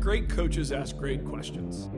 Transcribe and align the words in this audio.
Great 0.00 0.30
coaches 0.30 0.72
ask 0.72 0.96
great 0.96 1.26
questions. 1.26 1.90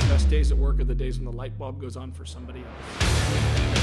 The 0.00 0.08
best 0.08 0.30
days 0.30 0.50
at 0.50 0.56
work 0.56 0.80
are 0.80 0.84
the 0.84 0.94
days 0.94 1.18
when 1.18 1.26
the 1.26 1.36
light 1.36 1.58
bulb 1.58 1.78
goes 1.78 1.98
on 1.98 2.10
for 2.10 2.24
somebody 2.24 2.64
else. 2.64 3.73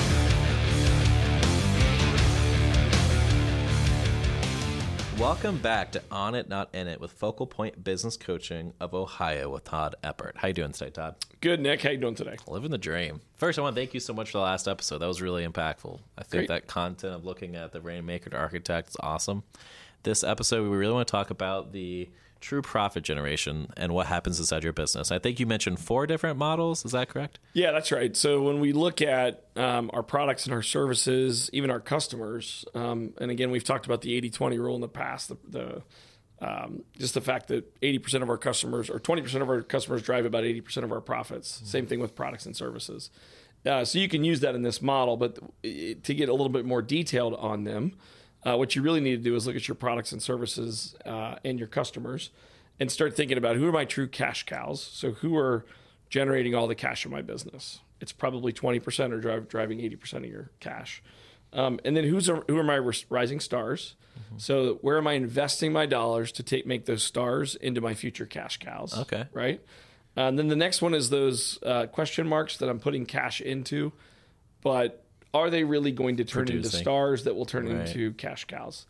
Welcome 5.22 5.60
back 5.60 5.92
to 5.92 6.02
On 6.10 6.34
It 6.34 6.50
Not 6.50 6.74
In 6.74 6.88
It 6.88 7.00
with 7.00 7.12
Focal 7.12 7.46
Point 7.46 7.84
Business 7.84 8.18
Coaching 8.18 8.74
of 8.80 8.96
Ohio 8.96 9.50
with 9.50 9.66
Todd 9.66 9.96
Eppert. 10.04 10.36
How 10.36 10.48
you 10.48 10.54
doing 10.56 10.72
today, 10.72 10.90
Todd? 10.90 11.16
Good, 11.42 11.60
Nick. 11.60 11.84
How 11.84 11.92
you 11.92 12.00
doing 12.00 12.16
today? 12.16 12.38
Living 12.48 12.72
the 12.72 12.80
dream. 12.80 13.22
First, 13.38 13.60
I 13.60 13.62
want 13.62 13.76
to 13.76 13.80
thank 13.80 13.94
you 13.94 14.00
so 14.00 14.14
much 14.14 14.32
for 14.32 14.40
the 14.40 14.44
last 14.44 14.68
episode. 14.68 14.98
That 14.98 15.06
was 15.06 15.22
really 15.22 15.46
impactful. 15.46 16.00
I 16.18 16.24
think 16.24 16.32
Great. 16.32 16.48
that 16.48 16.66
content 16.66 17.14
of 17.14 17.24
looking 17.24 17.56
at 17.56 17.72
the 17.72 17.82
rainmaker 17.82 18.32
to 18.32 18.38
architect 18.38 18.90
is 18.90 18.98
awesome. 19.00 19.44
This 20.04 20.24
episode, 20.24 20.70
we 20.70 20.76
really 20.76 20.94
want 20.94 21.08
to 21.08 21.12
talk 21.12 21.30
about 21.30 21.72
the 21.72 22.10
true 22.40 22.62
profit 22.62 23.04
generation 23.04 23.72
and 23.78 23.94
what 23.94 24.08
happens 24.08 24.40
inside 24.40 24.64
your 24.64 24.74
business. 24.74 25.12
I 25.12 25.20
think 25.20 25.40
you 25.40 25.46
mentioned 25.46 25.80
four 25.80 26.08
different 26.08 26.38
models. 26.38 26.84
Is 26.84 26.92
that 26.92 27.08
correct? 27.08 27.40
Yeah, 27.54 27.72
that's 27.72 27.92
right. 27.92 28.16
So 28.18 28.42
when 28.42 28.60
we 28.60 28.74
look 28.74 29.02
at 29.02 29.46
um, 29.56 29.92
our 29.94 30.02
products 30.02 30.46
and 30.46 30.54
our 30.54 30.64
services, 30.64 31.50
even 31.54 31.70
our 31.70 31.80
customers, 31.80 32.66
um, 32.74 33.14
and 33.20 33.30
again, 33.30 33.52
we've 33.52 33.64
talked 33.64 33.86
about 33.86 34.02
the 34.02 34.16
80 34.16 34.32
20 34.32 34.58
rule 34.58 34.76
in 34.76 34.82
the 34.82 34.90
past, 34.90 35.30
the, 35.30 35.38
the 35.48 35.82
um, 36.42 36.84
just 36.98 37.14
the 37.14 37.22
fact 37.22 37.50
that 37.50 37.80
80% 37.82 38.24
of 38.24 38.30
our 38.30 38.38
customers 38.38 38.90
or 38.90 39.00
20% 39.00 39.42
of 39.44 39.50
our 39.50 39.62
customers 39.62 40.02
drive 40.02 40.26
about 40.26 40.44
80% 40.44 40.78
of 40.78 40.92
our 40.92 41.00
profits. 41.00 41.62
Same 41.64 41.86
thing 41.86 42.00
with 42.00 42.16
products 42.16 42.48
and 42.48 42.58
services. 42.58 43.12
Uh, 43.64 43.86
so 43.86 44.00
you 44.00 44.10
can 44.10 44.24
use 44.24 44.40
that 44.40 44.56
in 44.56 44.64
this 44.64 44.82
model, 44.82 45.18
but 45.18 45.38
to 45.62 46.14
get 46.16 46.30
a 46.30 46.32
little 46.32 46.50
bit 46.50 46.66
more 46.66 46.82
detailed 46.82 47.36
on 47.36 47.64
them, 47.64 47.94
uh, 48.46 48.58
what 48.58 48.76
you 48.76 48.82
really 48.82 49.00
need 49.00 49.18
to 49.18 49.30
do 49.30 49.36
is 49.36 49.46
look 49.46 49.56
at 49.56 49.68
your 49.68 49.76
products 49.76 50.12
and 50.12 50.22
services 50.22 50.96
uh, 51.06 51.36
and 51.44 51.60
your 51.60 51.68
customers 51.68 52.32
and 52.80 52.92
start 52.92 53.16
thinking 53.16 53.38
about 53.38 53.56
who 53.56 53.68
are 53.68 53.72
my 53.72 53.86
true 53.86 54.08
cash 54.08 54.46
cows. 54.46 54.82
So 54.82 55.12
who 55.12 55.38
are 55.38 55.66
generating 56.10 56.56
all 56.56 56.68
the 56.68 56.76
cash 56.76 57.06
in 57.06 57.12
my 57.12 57.22
business? 57.22 57.82
It's 58.00 58.12
probably 58.12 58.52
20% 58.52 59.12
or 59.12 59.20
drive, 59.20 59.48
driving 59.48 59.80
80% 59.80 60.14
of 60.18 60.26
your 60.26 60.50
cash. 60.60 61.04
Um, 61.54 61.80
and 61.86 61.96
then 61.96 62.06
who's 62.06 62.28
who 62.28 62.58
are 62.58 62.64
my 62.64 62.78
rising 63.10 63.40
stars? 63.40 63.96
So 64.38 64.76
where 64.82 64.98
am 64.98 65.08
I 65.08 65.14
investing 65.14 65.74
my 65.74 65.86
dollars 65.86 66.32
to 66.34 66.44
take 66.44 66.66
make 66.66 66.86
those 66.86 67.04
stars 67.04 67.56
into 67.56 67.82
my 67.82 67.94
future 67.94 68.26
cash 68.26 68.58
cows? 68.58 68.98
Okay. 68.98 69.26
right. 69.34 69.62
Uh, 70.18 70.22
and 70.22 70.40
then 70.40 70.48
the 70.48 70.56
next 70.56 70.82
one 70.82 70.94
is 70.94 71.10
those 71.10 71.60
uh, 71.64 71.86
question 71.88 72.28
marks 72.28 72.58
that 72.58 72.70
I'm 72.70 72.80
putting 72.80 73.06
cash 73.06 73.40
into, 73.40 73.94
but 74.62 75.01
are 75.34 75.50
they 75.50 75.64
really 75.64 75.92
going 75.92 76.18
to 76.18 76.24
turn 76.24 76.50
into 76.50 76.70
stars 76.70 77.24
that 77.24 77.36
will 77.36 77.46
turn 77.46 77.68
Right. 77.68 77.88
into 77.88 78.14
cash 78.14 78.46
cows? 78.46 78.86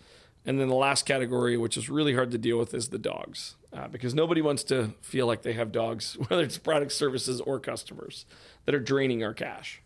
And 0.45 0.59
then 0.59 0.69
the 0.69 0.75
last 0.75 1.05
category, 1.05 1.55
which 1.55 1.77
is 1.77 1.87
really 1.89 2.15
hard 2.15 2.31
to 2.31 2.37
deal 2.37 2.57
with, 2.57 2.73
is 2.73 2.87
the 2.89 2.97
dogs, 2.97 3.55
uh, 3.71 3.87
because 3.87 4.15
nobody 4.15 4.41
wants 4.41 4.63
to 4.65 4.93
feel 5.01 5.27
like 5.27 5.43
they 5.43 5.53
have 5.53 5.71
dogs, 5.71 6.13
whether 6.27 6.43
it's 6.43 6.57
product, 6.57 6.91
services, 6.93 7.39
or 7.41 7.59
customers, 7.59 8.25
that 8.65 8.73
are 8.73 8.79
draining 8.79 9.23
our 9.23 9.33
cash. 9.35 9.81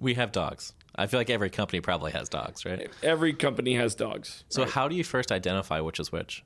We 0.00 0.14
have 0.14 0.32
dogs. 0.32 0.72
I 0.96 1.06
feel 1.06 1.20
like 1.20 1.30
every 1.30 1.50
company 1.50 1.80
probably 1.80 2.10
has 2.12 2.28
dogs, 2.28 2.64
right? 2.64 2.90
Every 3.02 3.32
company 3.32 3.74
has 3.74 3.94
dogs. 3.94 4.44
So, 4.48 4.64
how 4.64 4.88
do 4.88 4.96
you 4.96 5.04
first 5.04 5.30
identify 5.30 5.80
which 5.80 6.00
is 6.00 6.10
which? 6.10 6.44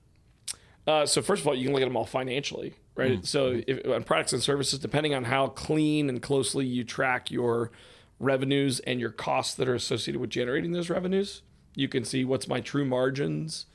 Uh, 0.86 1.05
so 1.05 1.20
first 1.20 1.42
of 1.42 1.48
all, 1.48 1.55
you 1.55 1.64
can 1.64 1.74
look 1.74 1.83
at 1.83 1.86
them 1.86 1.96
all 1.98 2.06
financially, 2.06 2.72
right? 2.96 3.22
So 3.27 3.60
if, 3.66 3.86
on 3.86 4.05
products 4.05 4.33
and 4.33 4.42
services, 4.42 4.78
depending 4.78 5.14
on 5.14 5.24
how 5.24 5.48
clean 5.48 6.08
and 6.08 6.22
closely 6.22 6.64
you 6.64 6.83
track 6.83 7.30
your 7.30 7.70
revenues 8.19 8.80
and 8.80 9.00
your 9.00 9.11
costs 9.11 9.55
that 9.55 9.69
are 9.69 9.74
associated 9.74 10.20
with 10.20 10.30
generating 10.30 10.72
those 10.72 10.91
revenues, 10.91 11.42
you 11.74 11.88
can 11.88 12.05
see 12.05 12.24
what's 12.24 12.48
my 12.48 12.61
true 12.61 12.84
margins 12.84 13.66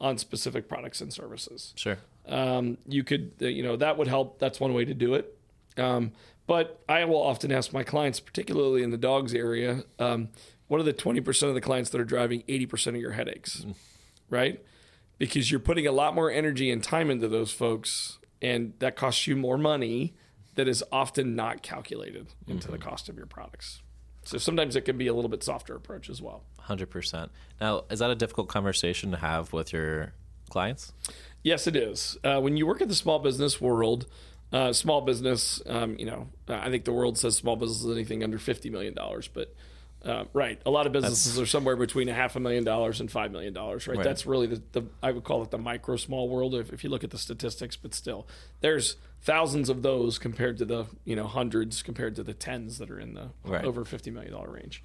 on 0.00 0.18
specific 0.18 0.68
products 0.68 1.00
and 1.00 1.12
services. 1.12 1.72
Sure. 1.76 1.98
Um, 2.26 2.78
you 2.86 3.04
could, 3.04 3.32
uh, 3.40 3.46
you 3.46 3.62
know, 3.62 3.76
that 3.76 3.96
would 3.98 4.08
help. 4.08 4.38
That's 4.38 4.60
one 4.60 4.74
way 4.74 4.84
to 4.84 4.94
do 4.94 5.14
it. 5.14 5.38
Um, 5.76 6.12
but 6.46 6.82
I 6.88 7.04
will 7.04 7.22
often 7.22 7.52
ask 7.52 7.72
my 7.72 7.84
clients, 7.84 8.20
particularly 8.20 8.82
in 8.82 8.90
the 8.90 8.98
dogs 8.98 9.32
area, 9.32 9.84
um, 9.98 10.28
what 10.66 10.80
are 10.80 10.84
the 10.84 10.92
20% 10.92 11.48
of 11.48 11.54
the 11.54 11.60
clients 11.60 11.90
that 11.90 12.00
are 12.00 12.04
driving 12.04 12.42
80% 12.48 12.88
of 12.88 12.96
your 12.96 13.12
headaches, 13.12 13.64
right? 14.28 14.62
Because 15.18 15.50
you're 15.50 15.60
putting 15.60 15.86
a 15.86 15.92
lot 15.92 16.14
more 16.14 16.30
energy 16.30 16.70
and 16.70 16.82
time 16.82 17.10
into 17.10 17.28
those 17.28 17.52
folks, 17.52 18.18
and 18.40 18.72
that 18.80 18.96
costs 18.96 19.26
you 19.26 19.36
more 19.36 19.58
money 19.58 20.14
that 20.54 20.68
is 20.68 20.82
often 20.90 21.34
not 21.36 21.62
calculated 21.62 22.28
into 22.46 22.70
the 22.70 22.78
cost 22.78 23.08
of 23.08 23.16
your 23.16 23.26
products. 23.26 23.82
So 24.24 24.38
sometimes 24.38 24.76
it 24.76 24.82
can 24.82 24.96
be 24.96 25.08
a 25.08 25.14
little 25.14 25.30
bit 25.30 25.42
softer 25.42 25.74
approach 25.74 26.08
as 26.08 26.22
well. 26.22 26.44
Hundred 26.60 26.90
percent. 26.90 27.32
Now, 27.60 27.84
is 27.90 27.98
that 27.98 28.10
a 28.10 28.14
difficult 28.14 28.48
conversation 28.48 29.10
to 29.10 29.16
have 29.16 29.52
with 29.52 29.72
your 29.72 30.12
clients? 30.48 30.92
Yes, 31.42 31.66
it 31.66 31.74
is. 31.74 32.18
Uh, 32.22 32.40
when 32.40 32.56
you 32.56 32.66
work 32.66 32.80
in 32.80 32.88
the 32.88 32.94
small 32.94 33.18
business 33.18 33.60
world, 33.60 34.06
uh, 34.52 34.72
small 34.72 35.00
business, 35.00 35.60
um, 35.66 35.96
you 35.98 36.06
know, 36.06 36.28
I 36.46 36.70
think 36.70 36.84
the 36.84 36.92
world 36.92 37.18
says 37.18 37.36
small 37.36 37.56
business 37.56 37.82
is 37.82 37.90
anything 37.90 38.22
under 38.22 38.38
fifty 38.38 38.70
million 38.70 38.94
dollars, 38.94 39.28
but 39.28 39.54
uh, 40.04 40.24
right, 40.32 40.60
a 40.66 40.70
lot 40.70 40.86
of 40.86 40.92
businesses 40.92 41.38
are 41.38 41.46
somewhere 41.46 41.76
between 41.76 42.08
a 42.08 42.14
half 42.14 42.34
a 42.36 42.40
million 42.40 42.64
dollars 42.64 43.00
and 43.00 43.10
five 43.10 43.30
million 43.30 43.52
dollars. 43.52 43.86
Right? 43.86 43.98
Right. 43.98 44.04
that's 44.04 44.26
really 44.26 44.46
the, 44.48 44.62
the 44.72 44.82
I 45.02 45.12
would 45.12 45.24
call 45.24 45.42
it 45.42 45.50
the 45.50 45.58
micro 45.58 45.96
small 45.96 46.28
world 46.28 46.54
if, 46.54 46.72
if 46.72 46.82
you 46.82 46.90
look 46.90 47.04
at 47.04 47.10
the 47.10 47.18
statistics. 47.18 47.76
But 47.76 47.94
still, 47.94 48.26
there's 48.60 48.96
thousands 49.20 49.68
of 49.68 49.82
those 49.82 50.18
compared 50.18 50.58
to 50.58 50.64
the 50.64 50.86
you 51.04 51.14
know 51.14 51.26
hundreds 51.26 51.82
compared 51.82 52.16
to 52.16 52.22
the 52.22 52.34
tens 52.34 52.78
that 52.78 52.90
are 52.90 52.98
in 52.98 53.14
the 53.14 53.30
Right. 53.44 53.64
over 53.64 53.84
fifty 53.84 54.10
million 54.10 54.32
dollar 54.32 54.50
range. 54.50 54.82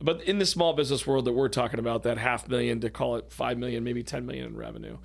But 0.00 0.22
in 0.22 0.38
the 0.38 0.46
small 0.46 0.72
business 0.72 1.06
world 1.06 1.24
that 1.26 1.32
we're 1.32 1.48
talking 1.48 1.78
about, 1.78 2.02
that 2.02 2.18
half 2.18 2.48
million 2.48 2.80
to 2.80 2.90
call 2.90 3.16
it 3.16 3.32
five 3.32 3.58
million, 3.58 3.84
maybe 3.84 4.02
ten 4.02 4.26
million 4.26 4.46
in 4.46 4.56
revenue. 4.56 4.98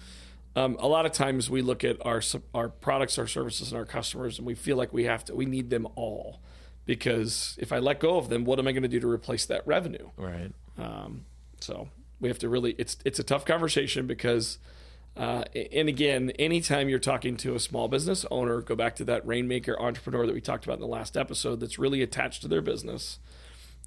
Um, 0.56 0.78
a 0.80 0.88
lot 0.88 1.06
of 1.06 1.12
times 1.12 1.50
we 1.50 1.62
look 1.62 1.84
at 1.84 1.98
our 2.06 2.22
our 2.56 2.70
products, 2.70 3.18
our 3.18 3.28
services, 3.28 3.72
and 3.72 3.78
our 3.78 3.86
customers, 3.86 4.38
and 4.40 4.48
we 4.48 4.56
feel 4.56 4.78
like 4.78 4.92
we 4.94 5.04
have 5.04 5.26
to 5.26 5.36
we 5.36 5.46
need 5.46 5.70
them 5.70 5.88
all 5.96 6.40
because 6.90 7.56
if 7.60 7.72
I 7.72 7.78
let 7.78 8.00
go 8.00 8.18
of 8.18 8.30
them, 8.30 8.46
what 8.46 8.58
am 8.58 8.68
I 8.68 8.72
going 8.72 8.82
to 8.82 8.90
do 8.90 9.00
to 9.00 9.08
replace 9.08 9.46
that 9.46 9.62
revenue? 9.68 10.10
Right. 10.18 10.52
Um, 10.76 11.26
so 11.60 11.88
we 12.20 12.30
have 12.30 12.40
to 12.40 12.50
really 12.50 12.74
it's 12.80 12.98
it's 13.06 13.20
a 13.20 13.24
tough 13.24 13.46
conversation 13.46 14.08
because 14.08 14.58
uh, 15.16 15.44
and 15.72 15.88
again, 15.88 16.32
anytime 16.40 16.90
you're 16.90 16.98
talking 16.98 17.38
to 17.38 17.54
a 17.54 17.60
small 17.60 17.88
business 17.88 18.26
owner, 18.32 18.62
go 18.62 18.76
back 18.76 18.96
to 18.96 19.06
that 19.06 19.26
rainmaker 19.28 19.80
entrepreneur 19.80 20.26
that 20.26 20.34
we 20.34 20.42
talked 20.42 20.66
about 20.66 20.76
in 20.76 20.82
the 20.82 20.88
last 20.88 21.16
episode 21.16 21.60
that's 21.60 21.78
really 21.78 22.02
attached 22.02 22.42
to 22.42 22.48
their 22.48 22.62
business. 22.62 23.20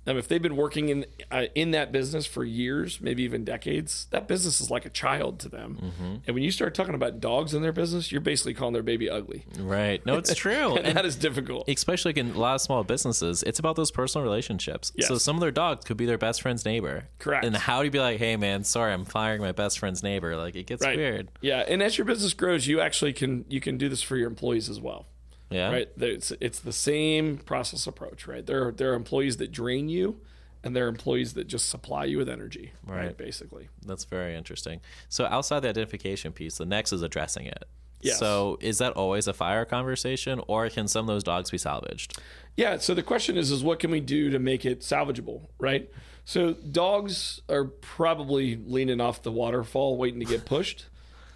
Um, 0.04 0.16
if 0.18 0.26
they've 0.26 0.42
been 0.42 0.56
working 0.56 0.88
in 0.88 1.06
uh, 1.30 1.44
in 1.54 1.70
that 1.70 1.92
business 1.92 2.26
for 2.26 2.44
years, 2.44 3.00
maybe 3.00 3.22
even 3.22 3.44
decades, 3.44 4.06
that 4.10 4.26
business 4.26 4.60
is 4.60 4.70
like 4.70 4.84
a 4.84 4.90
child 4.90 5.38
to 5.40 5.48
them. 5.48 6.20
And 6.26 6.34
when 6.34 6.42
you 6.42 6.50
start 6.50 6.74
talking 6.74 6.94
about 6.96 7.20
dogs 7.20 7.54
in 7.54 7.62
their 7.62 7.72
business, 7.72 8.10
you're 8.10 8.20
basically 8.20 8.54
calling 8.54 8.72
their 8.74 8.82
baby 8.82 9.08
ugly, 9.08 9.46
Right. 9.58 10.04
No, 10.04 10.16
it's 10.18 10.34
true. 10.36 10.76
and 10.76 10.86
And 10.88 10.96
that 10.96 11.04
is 11.06 11.14
difficult. 11.16 11.68
especially 11.68 12.10
like 12.10 12.16
in 12.18 12.30
a 12.32 12.38
lot 12.38 12.56
of 12.56 12.60
small 12.60 12.82
businesses, 12.84 13.42
it's 13.44 13.58
about 13.60 13.76
those 13.76 13.90
personal 13.92 14.24
relationships. 14.24 14.92
Yes. 14.96 15.06
So 15.08 15.18
some 15.18 15.36
of 15.36 15.40
their 15.40 15.52
dogs 15.52 15.84
could 15.84 15.96
be 15.96 16.06
their 16.06 16.18
best 16.18 16.42
friend's 16.42 16.64
neighbor. 16.64 17.08
Correct. 17.20 17.44
And 17.44 17.56
how 17.56 17.78
do 17.78 17.84
you 17.84 17.90
be 17.92 18.00
like, 18.00 18.18
hey 18.18 18.36
man, 18.36 18.64
sorry, 18.64 18.92
I'm 18.92 19.04
firing 19.04 19.40
my 19.40 19.52
best 19.52 19.78
friend's 19.78 20.02
neighbor? 20.02 20.36
Like 20.36 20.56
it 20.56 20.66
gets 20.66 20.84
Right. 20.84 20.96
weird. 20.96 21.28
Yeah, 21.40 21.60
and 21.68 21.80
as 21.82 21.96
your 21.96 22.04
business 22.06 22.34
grows, 22.34 22.66
you 22.66 22.80
actually 22.80 23.12
can 23.12 23.44
you 23.48 23.60
can 23.60 23.78
do 23.78 23.88
this 23.88 24.02
for 24.02 24.16
your 24.16 24.26
employees 24.28 24.68
as 24.68 24.80
well. 24.80 25.06
Yeah. 25.52 25.70
right? 25.70 25.88
It's 25.98 26.32
it's 26.40 26.60
the 26.60 26.72
same 26.72 27.38
process 27.38 27.86
approach, 27.86 28.26
right? 28.26 28.44
There 28.44 28.68
are, 28.68 28.72
there 28.72 28.92
are 28.92 28.94
employees 28.94 29.36
that 29.38 29.52
drain 29.52 29.88
you, 29.88 30.20
and 30.64 30.74
there 30.74 30.86
are 30.86 30.88
employees 30.88 31.34
that 31.34 31.46
just 31.46 31.68
supply 31.68 32.04
you 32.04 32.18
with 32.18 32.28
energy, 32.28 32.72
right? 32.86 33.06
Right. 33.06 33.16
Basically, 33.16 33.68
That's 33.84 34.04
very 34.04 34.34
interesting. 34.36 34.80
So 35.08 35.26
outside 35.26 35.60
the 35.60 35.68
identification 35.68 36.32
piece, 36.32 36.58
the 36.58 36.66
next 36.66 36.92
is 36.92 37.02
addressing 37.02 37.46
it. 37.46 37.64
Yes. 38.00 38.18
So 38.18 38.58
is 38.60 38.78
that 38.78 38.94
always 38.94 39.28
a 39.28 39.32
fire 39.32 39.64
conversation, 39.64 40.40
or 40.48 40.68
can 40.70 40.88
some 40.88 41.08
of 41.08 41.14
those 41.14 41.22
dogs 41.24 41.50
be 41.50 41.58
salvaged? 41.58 42.18
yeah. 42.56 42.78
So 42.78 42.94
the 42.94 43.02
question 43.02 43.36
is, 43.36 43.50
is 43.50 43.62
what 43.62 43.78
can 43.78 43.90
we 43.90 44.00
do 44.00 44.30
to 44.30 44.38
make 44.38 44.64
it 44.64 44.80
salvageable, 44.80 45.46
right? 45.58 45.88
So 46.24 46.52
dogs 46.52 47.40
are 47.48 47.64
probably 47.64 48.56
leaning 48.56 49.00
off 49.00 49.22
the 49.22 49.32
waterfall, 49.32 49.96
waiting 49.96 50.20
to 50.20 50.26
get 50.26 50.44
pushed. 50.44 50.86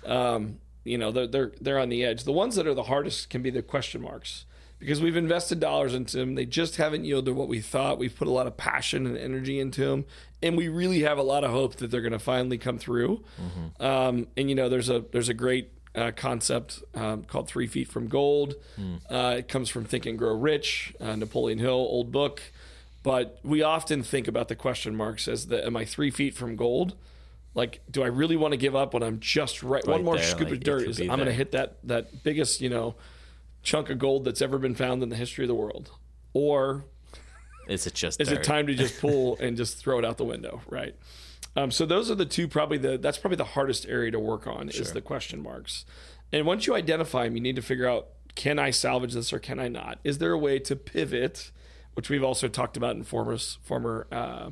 um, 0.05 0.59
you 0.87 0.99
know, 0.99 1.11
they're 1.13 1.27
they're 1.27 1.53
they're 1.61 1.79
on 1.79 1.89
the 1.89 2.05
edge. 2.05 2.25
The 2.25 2.33
ones 2.33 2.55
that 2.57 2.67
are 2.67 2.75
the 2.75 2.85
hardest 2.85 3.31
can 3.31 3.43
be 3.43 3.51
the 3.51 3.63
question 3.63 4.03
marks. 4.03 4.45
Because 4.79 5.01
we've 5.01 5.17
invested 5.17 5.59
dollars 5.59 5.95
into 5.95 6.19
them, 6.19 6.35
they 6.35 6.45
just 6.45 6.77
haven't 6.77 7.07
yielded 7.07 7.35
what 7.35 7.49
we 7.49 7.61
thought. 7.61 7.97
We've 7.99 8.15
put 8.15 8.29
a 8.29 8.31
lot 8.31 8.47
of 8.47 8.59
passion 8.59 9.07
and 9.07 9.17
energy 9.17 9.59
into 9.59 9.87
them, 9.87 10.05
and 10.43 10.55
we 10.55 10.69
really 10.69 11.01
have 11.01 11.17
a 11.17 11.23
lot 11.23 11.45
of 11.45 11.51
hope 11.51 11.77
that 11.77 11.91
they're 11.91 12.03
going 12.03 12.13
to 12.13 12.19
finally 12.19 12.59
come 12.59 12.77
through. 12.79 13.25
Um, 13.81 14.27
and 14.37 14.51
you 14.51 14.55
know, 14.55 14.69
there's 14.69 14.91
a 14.91 15.03
there's 15.13 15.31
a 15.31 15.35
great 15.35 15.71
uh, 15.95 16.13
concept 16.15 16.83
um, 16.95 17.25
called 17.25 17.49
Three 17.49 17.67
Feet 17.67 17.89
from 17.89 18.09
Gold. 18.09 18.55
Uh, 19.11 19.37
it 19.39 19.49
comes 19.49 19.71
from 19.71 19.85
Think 19.87 20.05
and 20.05 20.19
Grow 20.19 20.35
Rich, 20.35 20.95
uh, 21.01 21.17
Napoleon 21.17 21.59
Hill, 21.59 21.71
old 21.71 22.13
book. 22.13 22.43
But 23.03 23.39
we 23.43 23.63
often 23.63 24.03
think 24.03 24.29
about 24.29 24.49
the 24.49 24.57
question 24.57 24.95
marks 24.95 25.27
as 25.27 25.47
the 25.47 25.65
Am 25.65 25.75
I 25.77 25.85
three 25.87 26.11
feet 26.11 26.35
from 26.35 26.55
gold? 26.57 26.97
Like, 27.57 27.81
do 27.91 28.03
I 28.03 28.09
really 28.09 28.37
want 28.37 28.53
to 28.53 28.59
give 28.59 28.77
up 28.77 28.93
when 28.93 29.03
I'm 29.03 29.19
just 29.19 29.63
right? 29.63 29.85
one 29.87 30.05
more 30.05 30.17
there, 30.17 30.25
scoop 30.25 30.51
like, 30.51 30.59
of 30.59 30.61
dirt 30.61 30.83
is 30.83 31.01
I'm 31.01 31.09
going 31.09 31.25
to 31.25 31.33
hit 31.33 31.53
that 31.53 31.79
that 31.85 32.23
biggest 32.23 32.61
you 32.61 32.69
know 32.69 32.97
chunk 33.63 33.89
of 33.89 33.99
gold 33.99 34.27
that's 34.27 34.43
ever 34.43 34.59
been 34.59 34.75
found 34.75 35.03
in 35.03 35.09
the 35.09 35.17
history 35.17 35.43
of 35.43 35.49
the 35.49 35.55
world, 35.55 35.91
or 36.35 36.85
Is 37.67 37.87
it 37.87 37.95
just 37.95 38.21
Is 38.21 38.29
dirt? 38.29 38.41
it 38.41 38.45
time 38.45 38.67
to 38.67 38.75
just 38.75 39.01
pull 39.01 39.39
and 39.39 39.57
just 39.57 39.79
throw 39.79 39.99
it 39.99 40.05
out 40.05 40.19
the 40.19 40.25
window? 40.25 40.61
Right. 40.69 40.95
Um, 41.57 41.71
so 41.71 41.87
those 41.87 42.11
are 42.11 42.15
the 42.15 42.27
two 42.27 42.47
probably 42.47 42.77
the 42.77 42.99
that's 42.99 43.17
probably 43.17 43.37
the 43.37 43.45
hardest 43.45 43.87
area 43.89 44.11
to 44.11 44.21
work 44.21 44.47
on 44.47 44.69
is 44.69 44.93
the 44.93 45.01
question 45.01 45.43
marks. 45.43 45.87
And 46.31 46.45
once 46.45 46.67
you 46.67 46.75
identify 46.75 47.25
them, 47.25 47.37
you 47.37 47.41
need 47.41 47.57
to 47.57 47.63
figure 47.63 47.89
out 47.89 48.09
can 48.35 48.59
I 48.59 48.71
salvage 48.71 49.15
this 49.15 49.33
or 49.33 49.39
can 49.39 49.59
I 49.59 49.69
not? 49.69 49.99
Is 50.05 50.19
there 50.19 50.33
a 50.33 50.39
way 50.39 50.59
to 50.59 50.77
pivot, 50.77 51.51
which 51.95 52.11
we've 52.11 52.23
also 52.23 52.49
talked 52.49 52.77
about 52.77 52.97
in 52.97 53.03
former 53.03 53.39
former 53.39 54.07
uh, 54.13 54.51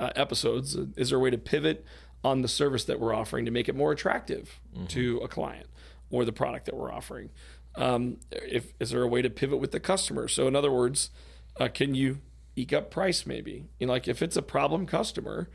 uh, 0.00 0.10
episodes? 0.16 0.76
Is 0.96 1.10
there 1.10 1.18
a 1.18 1.22
way 1.22 1.30
to 1.30 1.38
pivot 1.38 1.86
on 2.24 2.42
the 2.42 2.48
service 2.48 2.84
that 2.84 3.00
we're 3.00 3.14
offering 3.14 3.44
to 3.44 3.50
make 3.50 3.68
it 3.68 3.74
more 3.74 3.92
attractive 3.92 4.60
to 4.88 5.18
a 5.18 5.28
client 5.28 5.66
or 6.10 6.24
the 6.24 6.32
product 6.32 6.66
that 6.66 6.76
we're 6.76 6.92
offering? 6.92 7.30
Um, 7.74 8.18
if 8.30 8.72
is 8.78 8.90
there 8.90 9.02
a 9.02 9.08
way 9.08 9.22
to 9.22 9.30
pivot 9.30 9.58
with 9.58 9.72
the 9.72 9.80
customer? 9.80 10.28
So 10.28 10.46
in 10.46 10.54
other 10.54 10.70
words, 10.70 11.10
uh, 11.58 11.68
can 11.68 11.94
you 11.94 12.20
eke 12.54 12.72
up 12.72 12.90
price 12.90 13.26
maybe? 13.26 13.64
You 13.78 13.86
know, 13.86 13.92
like 13.92 14.08
if 14.08 14.22
it's 14.22 14.36
a 14.36 14.42
problem 14.42 14.86
customer, 14.86 15.48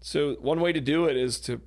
so 0.00 0.34
one 0.34 0.60
way 0.60 0.72
to 0.72 0.80
do 0.80 1.06
it 1.06 1.16
is 1.16 1.40
to 1.40 1.60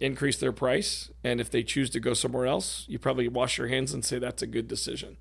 increase 0.00 0.38
their 0.38 0.52
price, 0.52 1.10
and 1.24 1.40
if 1.40 1.50
they 1.50 1.62
choose 1.62 1.90
to 1.90 2.00
go 2.00 2.14
somewhere 2.14 2.46
else, 2.46 2.84
you 2.88 2.98
probably 2.98 3.28
wash 3.28 3.58
your 3.58 3.68
hands 3.68 3.92
and 3.92 4.04
say 4.04 4.18
that's 4.18 4.42
a 4.42 4.46
good 4.46 4.68
decision. 4.68 5.16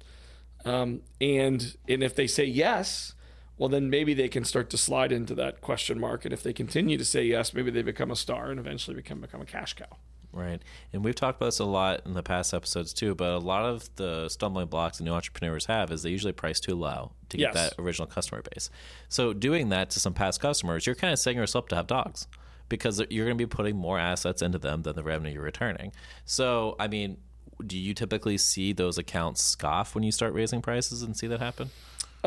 Um, 0.65 1.01
and 1.21 1.75
and 1.87 2.03
if 2.03 2.15
they 2.15 2.27
say 2.27 2.45
yes, 2.45 3.13
well 3.57 3.69
then 3.69 3.89
maybe 3.89 4.13
they 4.13 4.27
can 4.27 4.43
start 4.43 4.69
to 4.71 4.77
slide 4.77 5.11
into 5.11 5.33
that 5.35 5.61
question 5.61 5.99
mark. 5.99 6.25
And 6.25 6.33
if 6.33 6.43
they 6.43 6.53
continue 6.53 6.97
to 6.97 7.05
say 7.05 7.23
yes, 7.25 7.53
maybe 7.53 7.71
they 7.71 7.81
become 7.81 8.11
a 8.11 8.15
star 8.15 8.49
and 8.51 8.59
eventually 8.59 8.95
become 8.95 9.21
become 9.21 9.41
a 9.41 9.45
cash 9.45 9.73
cow. 9.73 9.97
Right. 10.33 10.61
And 10.93 11.03
we've 11.03 11.15
talked 11.15 11.39
about 11.39 11.47
this 11.47 11.59
a 11.59 11.65
lot 11.65 12.01
in 12.05 12.13
the 12.13 12.21
past 12.21 12.53
episodes 12.53 12.93
too, 12.93 13.15
but 13.15 13.29
a 13.31 13.39
lot 13.39 13.65
of 13.65 13.89
the 13.95 14.29
stumbling 14.29 14.67
blocks 14.67 14.97
that 14.99 15.03
new 15.05 15.13
entrepreneurs 15.13 15.65
have 15.65 15.89
is 15.91 16.03
they 16.03 16.11
usually 16.11 16.33
price 16.33 16.59
too 16.59 16.75
low 16.75 17.13
to 17.29 17.37
get 17.37 17.53
Yes. 17.55 17.69
that 17.71 17.81
original 17.81 18.05
customer 18.07 18.43
base. 18.53 18.69
So 19.09 19.33
doing 19.33 19.69
that 19.69 19.89
to 19.91 19.99
some 19.99 20.13
past 20.13 20.39
customers, 20.39 20.85
you're 20.85 20.95
kind 20.95 21.11
of 21.13 21.17
setting 21.17 21.37
yourself 21.39 21.63
up 21.65 21.69
to 21.69 21.75
have 21.75 21.87
dogs 21.87 22.27
because 22.69 23.01
you're 23.09 23.25
going 23.25 23.37
to 23.37 23.41
be 23.41 23.47
putting 23.49 23.77
more 23.77 23.97
assets 23.97 24.41
into 24.43 24.59
them 24.59 24.83
than 24.83 24.95
the 24.95 25.01
revenue 25.03 25.33
you're 25.33 25.41
returning. 25.41 25.91
So, 26.25 26.75
I 26.79 26.87
mean, 26.87 27.17
do 27.65 27.77
you 27.77 27.95
typically 27.95 28.37
see 28.37 28.73
those 28.73 28.97
accounts 28.99 29.41
scoff 29.43 29.95
when 29.95 30.03
you 30.03 30.11
start 30.11 30.33
raising 30.33 30.61
prices 30.61 31.01
and 31.01 31.17
see 31.17 31.25
that 31.27 31.39
happen? 31.39 31.71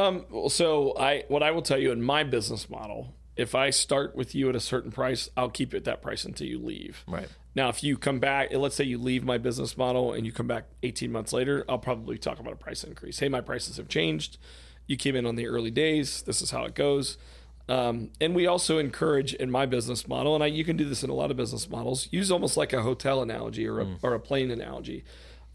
Um, 0.01 0.25
so 0.49 0.95
I 0.99 1.25
what 1.29 1.43
I 1.43 1.51
will 1.51 1.63
tell 1.63 1.79
you 1.79 1.93
in 1.93 2.03
my 2.03 2.25
business 2.25 2.71
model, 2.71 3.15
if 3.37 3.55
I 3.55 3.71
start 3.71 4.17
with 4.17 4.35
you 4.35 4.49
at 4.49 4.57
a 4.57 4.61
certain 4.61 4.91
price, 4.91 5.29
I'll 5.37 5.51
keep 5.51 5.75
it 5.75 5.79
at 5.79 5.85
that 5.85 6.03
price 6.03 6.25
until 6.25 6.47
you 6.47 6.59
leave. 6.59 7.05
Right. 7.07 7.29
Now, 7.55 7.69
if 7.69 7.83
you 7.83 7.99
come 7.99 8.21
back, 8.21 8.53
let's 8.53 8.77
say 8.77 8.85
you 8.85 8.99
leave 8.99 9.25
my 9.25 9.39
business 9.39 9.77
model 9.77 10.13
and 10.13 10.25
you 10.25 10.33
come 10.33 10.47
back 10.47 10.67
18 10.83 11.11
months 11.11 11.33
later, 11.33 11.65
I'll 11.69 11.79
probably 11.79 12.17
talk 12.17 12.39
about 12.39 12.53
a 12.53 12.57
price 12.57 12.85
increase. 12.85 13.19
Hey, 13.19 13.29
my 13.29 13.41
prices 13.41 13.77
have 13.77 13.89
changed. 13.89 14.39
You 14.87 14.97
came 14.97 15.17
in 15.17 15.27
on 15.27 15.37
the 15.37 15.49
early 15.49 15.71
days. 15.71 16.23
This 16.23 16.43
is 16.43 16.53
how 16.53 16.65
it 16.65 16.75
goes. 16.75 17.19
Um, 17.69 18.11
and 18.21 18.35
we 18.35 18.47
also 18.47 18.79
encourage 18.79 19.35
in 19.35 19.51
my 19.51 19.65
business 19.67 20.09
model, 20.09 20.35
and 20.35 20.43
I, 20.43 20.49
you 20.49 20.65
can 20.65 20.77
do 20.77 20.85
this 20.85 21.05
in 21.05 21.11
a 21.11 21.15
lot 21.15 21.31
of 21.31 21.37
business 21.37 21.69
models, 21.71 22.09
use 22.11 22.31
almost 22.31 22.57
like 22.57 22.73
a 22.73 22.83
hotel 22.83 23.23
analogy 23.23 23.67
or 23.67 23.81
a, 23.81 23.97
or 24.03 24.15
a 24.15 24.21
plane 24.21 24.51
analogy. 24.51 25.05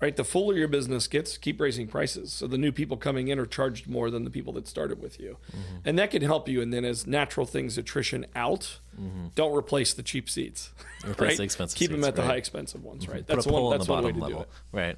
Right, 0.06 0.16
the 0.16 0.24
fuller 0.24 0.54
your 0.56 0.68
business 0.68 1.08
gets, 1.08 1.36
keep 1.36 1.60
raising 1.60 1.88
prices. 1.88 2.32
So 2.32 2.46
the 2.46 2.60
new 2.60 2.72
people 2.72 2.96
coming 2.96 3.30
in 3.30 3.40
are 3.40 3.48
charged 3.48 3.88
more 3.88 4.12
than 4.12 4.24
the 4.24 4.30
people 4.30 4.54
that 4.54 4.68
started 4.68 5.02
with 5.02 5.20
you, 5.20 5.38
mm-hmm. 5.50 5.78
and 5.84 5.98
that 5.98 6.12
can 6.12 6.22
help 6.22 6.48
you. 6.48 6.62
And 6.62 6.72
then 6.72 6.86
as 6.86 7.08
natural 7.08 7.48
things 7.48 7.76
attrition 7.76 8.28
out, 8.36 8.78
mm-hmm. 8.96 9.30
don't 9.34 9.58
replace 9.58 9.96
the 9.96 10.04
cheap 10.04 10.30
seats. 10.30 10.70
Replace 11.04 11.30
right? 11.30 11.38
the 11.38 11.44
expensive 11.44 11.80
Keep 11.80 11.90
them 11.90 12.04
at 12.04 12.16
the 12.16 12.22
right. 12.22 12.28
high 12.28 12.38
expensive 12.38 12.84
ones. 12.84 13.02
Mm-hmm. 13.02 13.14
Right, 13.14 13.26
Put 13.26 13.36
that's 13.36 13.48
a 13.48 13.50
pole 13.50 13.64
one. 13.64 13.74
in 13.74 13.80
That's 13.80 13.88
the 13.88 13.94
one 13.94 14.04
bottom 14.04 14.20
do 14.20 14.24
level. 14.24 14.48
Right. 14.72 14.96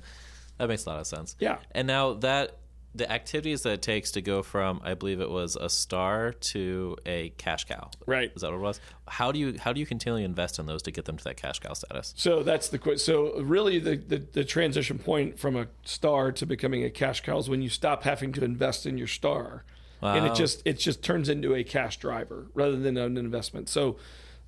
That 0.57 0.67
makes 0.67 0.85
a 0.85 0.89
lot 0.89 0.99
of 0.99 1.07
sense. 1.07 1.37
Yeah. 1.39 1.59
And 1.71 1.87
now 1.87 2.15
that 2.15 2.57
the 2.95 3.11
activities 3.11 3.61
that 3.61 3.73
it 3.73 3.81
takes 3.81 4.11
to 4.11 4.21
go 4.21 4.41
from, 4.41 4.81
I 4.83 4.95
believe 4.95 5.21
it 5.21 5.29
was 5.29 5.55
a 5.55 5.69
star 5.69 6.31
to 6.31 6.97
a 7.05 7.29
cash 7.37 7.65
cow. 7.65 7.91
Right. 8.05 8.31
Is 8.35 8.41
that 8.41 8.51
what 8.51 8.57
it 8.57 8.61
was? 8.61 8.79
How 9.07 9.31
do 9.31 9.39
you 9.39 9.55
how 9.59 9.71
do 9.73 9.79
you 9.79 9.85
continually 9.85 10.23
invest 10.23 10.57
in 10.57 10.65
those 10.65 10.81
to 10.83 10.91
get 10.91 11.05
them 11.05 11.17
to 11.17 11.23
that 11.25 11.37
cash 11.37 11.59
cow 11.59 11.73
status? 11.73 12.13
So 12.17 12.43
that's 12.43 12.69
the 12.69 12.79
que- 12.79 12.97
so 12.97 13.39
really 13.41 13.79
the, 13.79 13.95
the 13.97 14.17
the 14.17 14.43
transition 14.43 14.97
point 14.99 15.39
from 15.39 15.55
a 15.55 15.67
star 15.83 16.31
to 16.31 16.45
becoming 16.45 16.83
a 16.83 16.89
cash 16.89 17.21
cow 17.21 17.37
is 17.37 17.49
when 17.49 17.61
you 17.61 17.69
stop 17.69 18.03
having 18.03 18.31
to 18.33 18.43
invest 18.43 18.85
in 18.85 18.97
your 18.97 19.07
star, 19.07 19.63
and 20.01 20.25
it 20.25 20.35
just 20.35 20.61
it 20.65 20.79
just 20.79 21.03
turns 21.03 21.29
into 21.29 21.53
a 21.53 21.63
cash 21.63 21.97
driver 21.97 22.47
rather 22.53 22.77
than 22.77 22.97
an 22.97 23.17
investment. 23.17 23.69
So 23.69 23.97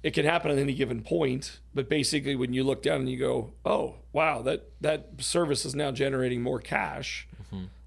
it 0.01 0.11
can 0.13 0.25
happen 0.25 0.49
at 0.49 0.57
any 0.57 0.73
given 0.73 1.01
point, 1.01 1.59
but 1.73 1.89
basically 1.89 2.35
when 2.35 2.53
you 2.53 2.63
look 2.63 2.81
down 2.81 3.01
and 3.01 3.09
you 3.09 3.17
go, 3.17 3.53
oh 3.65 3.95
wow, 4.13 4.41
that 4.41 4.69
that 4.81 5.09
service 5.19 5.65
is 5.65 5.75
now 5.75 5.91
generating 5.91 6.41
more 6.41 6.59
cash. 6.59 7.27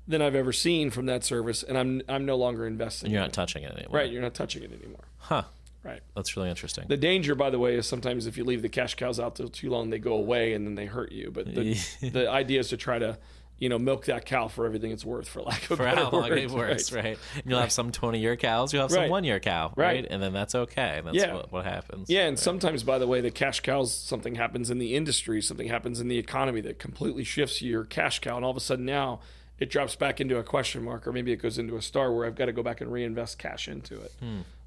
Than 0.09 0.21
I've 0.23 0.35
ever 0.35 0.53
seen 0.53 0.91
from 0.91 1.07
that 1.07 1.25
service, 1.25 1.63
and 1.63 1.79
I'm 1.79 2.03
I'm 2.09 2.25
no 2.27 2.37
longer 2.37 2.67
investing. 2.67 3.11
You're 3.11 3.21
in 3.21 3.25
not 3.25 3.31
it. 3.31 3.35
touching 3.35 3.63
it 3.65 3.73
anymore. 3.73 3.99
right. 4.01 4.11
You're 4.11 4.23
not 4.23 4.35
touching 4.35 4.63
it 4.63 4.73
anymore. 4.73 5.05
Huh. 5.19 5.43
Right. 5.85 6.01
That's 6.15 6.37
really 6.37 6.49
interesting. 6.49 6.85
The 6.87 6.97
danger, 6.97 7.35
by 7.35 7.51
the 7.51 7.59
way, 7.59 7.75
is 7.75 7.89
sometimes 7.89 8.27
if 8.29 8.37
you 8.37 8.45
leave 8.45 8.63
the 8.63 8.69
cash 8.69 8.95
cows 8.95 9.19
out 9.19 9.35
till 9.35 9.49
too 9.49 9.69
long, 9.69 9.91
they 9.91 9.99
go 9.99 10.13
away 10.15 10.53
and 10.55 10.65
then 10.65 10.77
they 10.77 10.87
hurt 10.87 11.11
you. 11.11 11.33
But 11.33 11.47
the, 11.47 11.75
the 12.13 12.31
idea 12.31 12.61
is 12.61 12.69
to 12.69 12.77
try 12.77 13.01
to, 13.01 13.19
you 13.59 13.69
know, 13.69 13.81
milk 13.81 14.05
that 14.05 14.25
cow 14.25 14.47
for 14.47 14.65
everything 14.65 14.93
it's 14.93 15.05
worth, 15.05 15.27
for 15.29 15.43
lack 15.43 15.65
of 15.65 15.73
a 15.73 15.77
for 15.79 15.83
better 15.83 16.05
how 16.05 16.11
long 16.11 16.29
word. 16.31 16.39
it 16.39 16.51
works, 16.53 16.93
right? 16.93 17.05
Right. 17.05 17.19
And 17.35 17.43
You'll 17.51 17.59
have 17.59 17.73
some 17.73 17.91
20 17.91 18.21
year 18.21 18.37
cows, 18.37 18.73
you'll 18.73 18.83
have 18.83 18.93
some 18.93 19.09
one 19.09 19.25
year 19.25 19.41
cow, 19.41 19.73
right. 19.75 19.87
Right. 20.03 20.07
And 20.09 20.23
then 20.23 20.33
that's 20.33 20.55
okay. 20.55 21.01
That's 21.05 21.17
Yeah. 21.17 21.35
what, 21.35 21.51
what 21.51 21.65
happens. 21.65 22.09
Yeah, 22.09 22.27
and 22.29 22.39
sometimes, 22.39 22.85
by 22.85 22.99
the 22.99 23.09
way, 23.09 23.21
the 23.21 23.33
cash 23.33 23.59
cows, 23.59 23.93
something 23.93 24.37
happens 24.37 24.71
in 24.71 24.79
the 24.79 24.95
industry, 24.95 25.43
something 25.43 25.67
happens 25.67 26.01
in 26.01 26.07
the 26.07 26.19
economy 26.19 26.61
that 26.61 26.79
completely 26.79 27.25
shifts 27.25 27.61
your 27.61 27.85
cash 27.85 28.21
cow, 28.21 28.37
and 28.37 28.45
all 28.45 28.53
of 28.53 28.57
a 28.57 28.61
sudden 28.61 28.85
now 28.85 29.19
it 29.59 29.71
drops 29.71 29.95
back 29.97 30.21
into 30.21 30.39
a 30.39 30.43
question 30.43 30.83
mark, 30.83 31.07
or 31.07 31.13
maybe 31.13 31.33
it 31.33 31.37
goes 31.37 31.59
into 31.59 31.77
a 31.77 31.83
star 31.83 32.13
where 32.13 32.27
I've 32.27 32.35
got 32.35 32.47
to 32.47 32.53
go 32.53 32.63
back 32.63 32.81
and 32.81 32.93
reinvest 32.93 33.39
cash 33.39 33.69
into 33.69 34.01
it. 34.01 34.13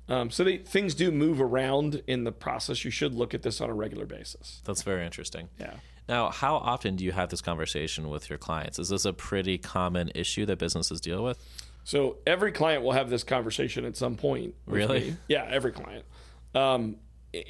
Um, 0.07 0.29
so 0.29 0.43
they, 0.43 0.57
things 0.57 0.93
do 0.93 1.11
move 1.11 1.41
around 1.41 2.01
in 2.07 2.23
the 2.23 2.31
process. 2.31 2.85
You 2.85 2.91
should 2.91 3.15
look 3.15 3.33
at 3.33 3.41
this 3.41 3.59
on 3.59 3.69
a 3.69 3.73
regular 3.73 4.05
basis. 4.05 4.61
That's 4.63 4.83
very 4.83 5.05
interesting. 5.05 5.49
Yeah. 5.59 5.73
Now, 6.07 6.29
how 6.29 6.57
often 6.57 6.95
do 6.95 7.03
you 7.03 7.11
have 7.11 7.29
this 7.29 7.41
conversation 7.41 8.09
with 8.09 8.29
your 8.29 8.37
clients? 8.37 8.77
Is 8.77 8.89
this 8.89 9.05
a 9.05 9.13
pretty 9.13 9.57
common 9.57 10.11
issue 10.13 10.45
that 10.45 10.59
businesses 10.59 11.01
deal 11.01 11.23
with? 11.23 11.39
So 11.83 12.17
every 12.27 12.51
client 12.51 12.83
will 12.83 12.91
have 12.91 13.09
this 13.09 13.23
conversation 13.23 13.85
at 13.85 13.97
some 13.97 14.15
point. 14.15 14.53
Really? 14.67 14.99
me. 14.99 15.17
Yeah, 15.27 15.47
every 15.49 15.71
client. 15.71 16.05
Um, 16.53 16.97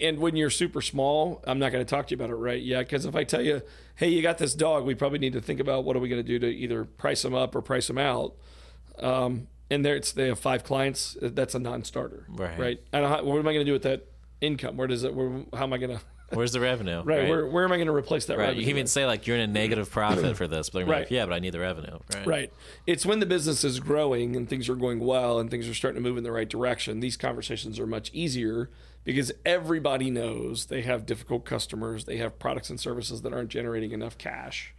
and 0.01 0.19
when 0.19 0.35
you're 0.35 0.49
super 0.49 0.81
small, 0.81 1.41
I'm 1.45 1.59
not 1.59 1.71
going 1.71 1.85
to 1.85 1.89
talk 1.89 2.07
to 2.07 2.11
you 2.11 2.17
about 2.17 2.29
it 2.29 2.35
right 2.35 2.61
yet 2.61 2.79
because 2.81 3.05
if 3.05 3.15
I 3.15 3.23
tell 3.23 3.41
you, 3.41 3.61
hey, 3.95 4.09
you 4.09 4.21
got 4.21 4.37
this 4.37 4.53
dog, 4.55 4.85
we 4.85 4.95
probably 4.95 5.19
need 5.19 5.33
to 5.33 5.41
think 5.41 5.59
about 5.59 5.83
what 5.83 5.95
are 5.95 5.99
we 5.99 6.09
going 6.09 6.23
to 6.23 6.27
do 6.27 6.39
to 6.39 6.47
either 6.47 6.85
price 6.85 7.21
them 7.21 7.33
up 7.33 7.55
or 7.55 7.61
price 7.61 7.87
them 7.87 7.97
out. 7.97 8.35
Um, 8.99 9.47
and 9.69 9.83
there, 9.85 9.95
it's 9.95 10.11
they 10.11 10.27
have 10.27 10.39
five 10.39 10.63
clients. 10.63 11.17
That's 11.21 11.55
a 11.55 11.59
non-starter, 11.59 12.25
Right. 12.29 12.57
Right. 12.59 12.83
And 12.93 13.05
how, 13.05 13.23
what 13.23 13.39
am 13.39 13.47
I 13.47 13.53
going 13.53 13.65
to 13.65 13.69
do 13.69 13.73
with 13.73 13.83
that 13.83 14.07
income? 14.41 14.77
Where 14.77 14.87
does 14.87 15.03
it? 15.03 15.13
Where, 15.13 15.43
how 15.53 15.63
am 15.63 15.73
I 15.73 15.77
going 15.77 15.97
to? 15.97 16.03
Where's 16.33 16.51
the 16.51 16.59
revenue? 16.59 17.03
Right. 17.03 17.29
Where, 17.29 17.45
where 17.45 17.63
am 17.63 17.71
I 17.71 17.77
going 17.77 17.87
to 17.87 17.93
replace 17.93 18.25
that? 18.25 18.37
Right. 18.37 18.45
revenue 18.45 18.61
You 18.61 18.65
can 18.65 18.77
even 18.77 18.87
say 18.87 19.05
like 19.05 19.27
you're 19.27 19.37
in 19.37 19.43
a 19.43 19.53
negative 19.53 19.91
profit 19.91 20.35
for 20.35 20.47
this, 20.47 20.69
but 20.69 20.87
Right. 20.87 21.01
like, 21.01 21.11
yeah, 21.11 21.25
but 21.25 21.33
I 21.33 21.39
need 21.39 21.51
the 21.53 21.59
revenue. 21.59 21.99
Right. 22.13 22.27
Right. 22.27 22.53
It's 22.87 23.05
when 23.05 23.19
the 23.19 23.25
business 23.25 23.63
is 23.63 23.79
growing 23.79 24.35
and 24.35 24.49
things 24.49 24.67
are 24.67 24.75
going 24.75 24.99
well 24.99 25.39
and 25.39 25.51
things 25.51 25.67
are 25.69 25.73
starting 25.73 26.01
to 26.01 26.07
move 26.07 26.17
in 26.17 26.23
the 26.23 26.31
right 26.31 26.49
direction. 26.49 26.99
These 26.99 27.17
conversations 27.17 27.79
are 27.79 27.85
much 27.87 28.09
easier 28.13 28.71
because 29.03 29.31
everybody 29.45 30.09
knows 30.09 30.65
they 30.65 30.81
have 30.81 31.05
difficult 31.05 31.45
customers, 31.45 32.05
they 32.05 32.17
have 32.17 32.39
products 32.39 32.71
and 32.71 32.79
services 32.79 33.21
that 33.21 33.31
aren't 33.33 33.49
generating 33.49 33.91
enough 33.91 34.17
cash. 34.17 34.73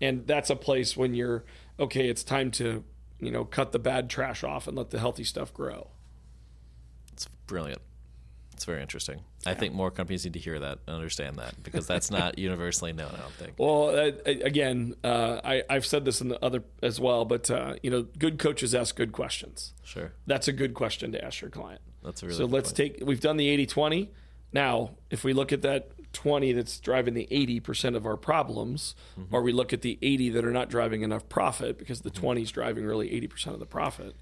And 0.00 0.26
that's 0.26 0.48
a 0.50 0.56
place 0.56 0.96
when 0.96 1.14
you're 1.14 1.44
okay, 1.78 2.08
it's 2.08 2.24
time 2.24 2.50
to, 2.52 2.84
you 3.20 3.30
know, 3.30 3.44
cut 3.44 3.72
the 3.72 3.78
bad 3.78 4.08
trash 4.08 4.42
off 4.42 4.66
and 4.66 4.76
let 4.76 4.90
the 4.90 4.98
healthy 4.98 5.24
stuff 5.24 5.52
grow. 5.52 5.88
It's 7.12 7.26
brilliant. 7.46 7.82
It's 8.56 8.64
very 8.64 8.80
interesting. 8.80 9.20
I 9.44 9.52
think 9.52 9.74
more 9.74 9.90
companies 9.90 10.24
need 10.24 10.32
to 10.32 10.38
hear 10.40 10.58
that 10.58 10.78
and 10.86 10.96
understand 10.96 11.36
that 11.36 11.62
because 11.62 11.86
that's 11.86 12.10
not 12.10 12.38
universally 12.48 12.92
known. 12.94 13.10
I 13.14 13.18
don't 13.20 13.32
think. 13.34 13.54
Well, 13.58 13.90
uh, 13.90 14.12
again, 14.26 14.94
uh, 15.04 15.40
I, 15.44 15.62
I've 15.68 15.84
said 15.84 16.06
this 16.06 16.22
in 16.22 16.28
the 16.28 16.42
other 16.42 16.64
as 16.82 16.98
well, 16.98 17.24
but 17.26 17.50
uh, 17.50 17.74
you 17.82 17.90
know, 17.90 18.02
good 18.18 18.38
coaches 18.38 18.74
ask 18.74 18.96
good 18.96 19.12
questions. 19.12 19.74
Sure, 19.84 20.12
That's 20.26 20.48
a 20.48 20.52
good 20.52 20.72
question 20.72 21.12
to 21.12 21.22
ask 21.24 21.42
your 21.42 21.50
client. 21.50 21.82
that's 22.02 22.22
a 22.22 22.26
really. 22.26 22.38
So 22.38 22.46
let's 22.46 22.70
point. 22.72 22.96
take, 22.96 23.06
we've 23.06 23.20
done 23.20 23.36
the 23.36 23.48
80 23.50 23.66
20. 23.66 24.10
Now, 24.52 24.92
if 25.10 25.22
we 25.22 25.34
look 25.34 25.52
at 25.52 25.60
that 25.62 25.90
20 26.14 26.52
that's 26.52 26.80
driving 26.80 27.12
the 27.12 27.28
80% 27.30 27.94
of 27.94 28.06
our 28.06 28.16
problems, 28.16 28.94
Mm-hmm. 29.20 29.34
or 29.34 29.42
we 29.42 29.52
look 29.52 29.72
at 29.74 29.82
the 29.82 29.98
80 30.00 30.30
that 30.30 30.44
are 30.46 30.50
not 30.50 30.70
driving 30.70 31.02
enough 31.02 31.28
profit 31.28 31.78
because 31.78 32.00
the 32.00 32.10
20 32.10 32.40
is 32.42 32.50
driving 32.50 32.86
really 32.86 33.10
80% 33.10 33.48
of 33.48 33.58
the 33.58 33.66
profit, 33.66 34.16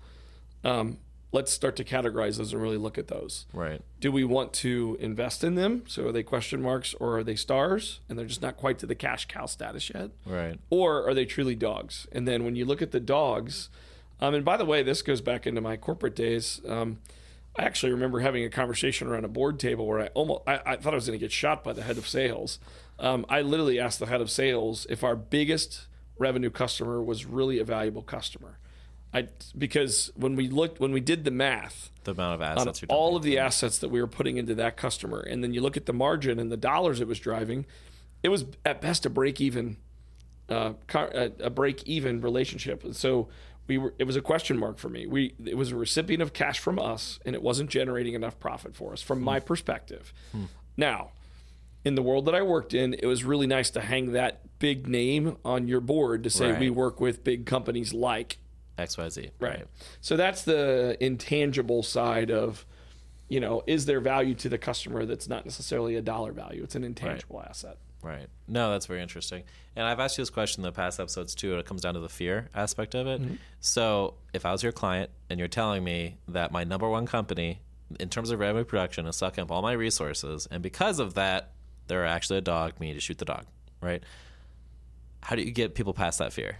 um, 0.64 0.99
let's 1.35 1.53
start 1.53 1.75
to 1.76 1.85
categorize 1.85 2.38
those 2.38 2.53
and 2.53 2.62
really 2.62 2.76
look 2.76 2.97
at 2.97 3.09
those. 3.09 3.47
right. 3.53 3.81
Do 4.00 4.12
we 4.12 4.25
want 4.25 4.53
to 4.55 4.97
invest 5.00 5.43
in 5.43 5.55
them? 5.57 5.83
So 5.88 6.07
are 6.09 6.12
they 6.12 6.23
question 6.23 6.62
marks 6.62 6.95
or 6.95 7.19
are 7.19 7.25
they 7.25 7.37
stars? 7.37 8.00
And 8.09 8.19
they're 8.19 8.26
just 8.26 8.43
not 8.43 8.57
quite 8.57 8.79
to 8.81 8.87
the 8.87 8.95
cash 8.95 9.26
cow 9.29 9.47
status 9.47 9.91
yet 9.95 10.11
Right. 10.26 10.59
or 10.71 11.07
are 11.09 11.14
they 11.14 11.25
truly 11.25 11.55
dogs? 11.55 12.07
And 12.12 12.26
then 12.29 12.45
when 12.45 12.55
you 12.57 12.64
look 12.64 12.81
at 12.83 12.93
the 12.93 13.00
dogs, 13.00 13.69
um, 14.21 14.35
and 14.35 14.45
by 14.45 14.57
the 14.57 14.64
way, 14.64 14.83
this 14.83 15.03
goes 15.03 15.21
back 15.21 15.47
into 15.47 15.61
my 15.61 15.76
corporate 15.76 16.14
days. 16.14 16.61
Um, 16.69 16.99
I 17.59 17.62
actually 17.64 17.93
remember 17.93 18.21
having 18.21 18.45
a 18.45 18.50
conversation 18.50 19.09
around 19.09 19.25
a 19.25 19.29
board 19.29 19.59
table 19.59 19.87
where 19.87 20.00
I 20.00 20.07
almost 20.09 20.43
I, 20.47 20.61
I 20.67 20.76
thought 20.76 20.93
I 20.95 20.97
was 20.97 21.07
going 21.07 21.19
to 21.19 21.25
get 21.25 21.33
shot 21.33 21.62
by 21.64 21.73
the 21.73 21.83
head 21.83 21.99
of 21.99 22.07
sales. 22.09 22.59
Um, 22.99 23.25
I 23.29 23.43
literally 23.43 23.79
asked 23.81 23.99
the 23.99 24.07
head 24.07 24.21
of 24.21 24.31
sales 24.31 24.87
if 24.91 25.03
our 25.03 25.17
biggest 25.17 25.87
revenue 26.19 26.50
customer 26.50 27.03
was 27.03 27.25
really 27.26 27.59
a 27.59 27.64
valuable 27.64 28.03
customer. 28.03 28.59
I 29.14 29.28
because 29.56 30.11
when 30.16 30.35
we 30.35 30.49
looked 30.49 30.80
when 30.80 30.92
we 30.92 31.00
did 31.00 31.25
the 31.25 31.30
math 31.30 31.90
The 32.02 32.11
amount 32.12 32.35
of 32.35 32.40
on 32.42 32.59
assets 32.59 32.83
you're 32.83 32.90
all 32.90 33.16
of 33.16 33.23
the 33.23 33.38
assets 33.38 33.78
that 33.78 33.88
we 33.88 34.00
were 34.00 34.09
putting 34.09 34.37
into 34.37 34.54
that 34.56 34.76
customer, 34.76 35.21
and 35.21 35.42
then 35.42 35.54
you 35.54 35.61
look 35.61 35.76
at 35.76 35.87
the 35.87 35.92
margin 35.92 36.38
and 36.40 36.50
the 36.50 36.56
dollars 36.56 37.00
it 37.00 37.06
was 37.06 37.21
driving, 37.21 37.64
it 38.23 38.28
was 38.28 38.44
at 38.64 38.80
best 38.80 39.06
a 39.06 39.11
break 39.11 39.40
even, 39.40 39.76
uh, 40.49 40.73
a, 40.92 41.50
break 41.50 41.85
even 41.85 42.21
relationship. 42.21 42.83
And 42.83 42.97
so 42.97 43.28
we 43.68 43.78
were 43.78 43.94
it 43.99 44.04
was 44.04 44.16
a 44.16 44.21
question 44.21 44.59
mark 44.59 44.78
for 44.78 44.88
me. 44.88 45.06
We 45.06 45.35
it 45.44 45.56
was 45.56 45.71
a 45.71 45.76
recipient 45.76 46.21
of 46.23 46.33
cash 46.33 46.59
from 46.59 46.78
us, 46.80 47.21
and 47.25 47.37
it 47.37 47.42
wasn't 47.42 47.71
generating 47.71 48.14
enough 48.14 48.38
profit 48.40 48.75
for 48.75 48.92
us 48.92 49.00
from 49.00 49.23
my 49.23 49.38
perspective. 49.38 50.12
Now, 50.76 51.11
in 51.85 51.94
the 51.94 52.02
world 52.02 52.26
that 52.26 52.35
I 52.35 52.42
worked 52.42 52.75
in, 52.75 52.94
it 52.94 53.06
was 53.06 53.23
really 53.23 53.47
nice 53.47 53.71
to 53.71 53.80
hang 53.80 54.11
that 54.12 54.59
big 54.59 54.88
name 54.88 55.37
on 55.44 55.68
your 55.68 55.80
board 55.80 56.25
to 56.25 56.30
say 56.30 56.50
Right. 56.50 56.61
we 56.61 56.71
work 56.71 57.00
with 57.00 57.23
big 57.23 57.47
companies 57.47 57.92
like 57.94 58.38
XYZ. 58.78 59.31
Right. 59.40 59.66
So 60.00 60.16
that's 60.16 60.43
the 60.43 60.97
intangible 61.00 61.83
side 61.83 62.31
of, 62.31 62.66
you 63.28 63.40
know, 63.40 63.62
is 63.66 63.87
there 63.87 64.00
value 64.00 64.35
to 64.37 64.49
the 64.49 64.59
customer 64.59 65.04
that's 65.07 65.28
not 65.28 65.45
necessarily 65.45 65.97
a 65.97 66.02
dollar 66.02 66.33
value? 66.33 66.62
It's 66.62 66.75
an 66.75 66.85
intangible 66.85 67.43
asset. 67.43 67.78
Right. 68.02 68.26
No, 68.47 68.71
that's 68.71 68.85
very 68.85 69.00
interesting. 69.00 69.45
And 69.76 69.87
I've 69.87 69.99
asked 69.99 70.19
you 70.19 70.23
this 70.23 70.31
question 70.31 70.61
in 70.61 70.66
the 70.66 70.73
past 70.73 71.00
episodes 71.00 71.35
too, 71.35 71.52
and 71.52 71.61
it 71.61 71.64
comes 71.64 71.81
down 71.81 71.95
to 71.95 72.00
the 72.00 72.09
fear 72.09 72.50
aspect 72.54 72.95
of 72.95 73.07
it. 73.07 73.23
Mm-hmm. 73.23 73.37
So 73.61 74.14
if 74.35 74.45
I 74.45 74.52
was 74.52 74.62
your 74.62 74.73
client 74.73 75.11
and 75.31 75.38
you're 75.38 75.49
telling 75.49 75.83
me 75.83 76.19
that 76.28 76.52
my 76.52 76.64
number 76.64 76.88
one 76.88 77.07
company 77.07 77.61
in 77.99 78.11
terms 78.11 78.31
of 78.31 78.40
revenue 78.40 78.64
production 78.64 79.07
is 79.07 79.16
sucking 79.16 79.43
up 79.43 79.50
all 79.50 79.62
my 79.62 79.73
resources, 79.73 80.47
and 80.50 80.62
because 80.62 80.99
of 80.99 81.14
that, 81.14 81.52
they're 81.87 82.04
actually 82.04 82.38
a 82.38 82.43
dog, 82.43 82.78
me 82.78 82.93
to 82.93 83.00
shoot 83.00 83.19
the 83.19 83.25
dog, 83.25 83.47
right? 83.81 84.02
How 85.23 85.37
do 85.37 85.43
you 85.43 85.50
get 85.50 85.75
people 85.75 85.95
past 85.95 86.19
that 86.19 86.33
fear? 86.33 86.59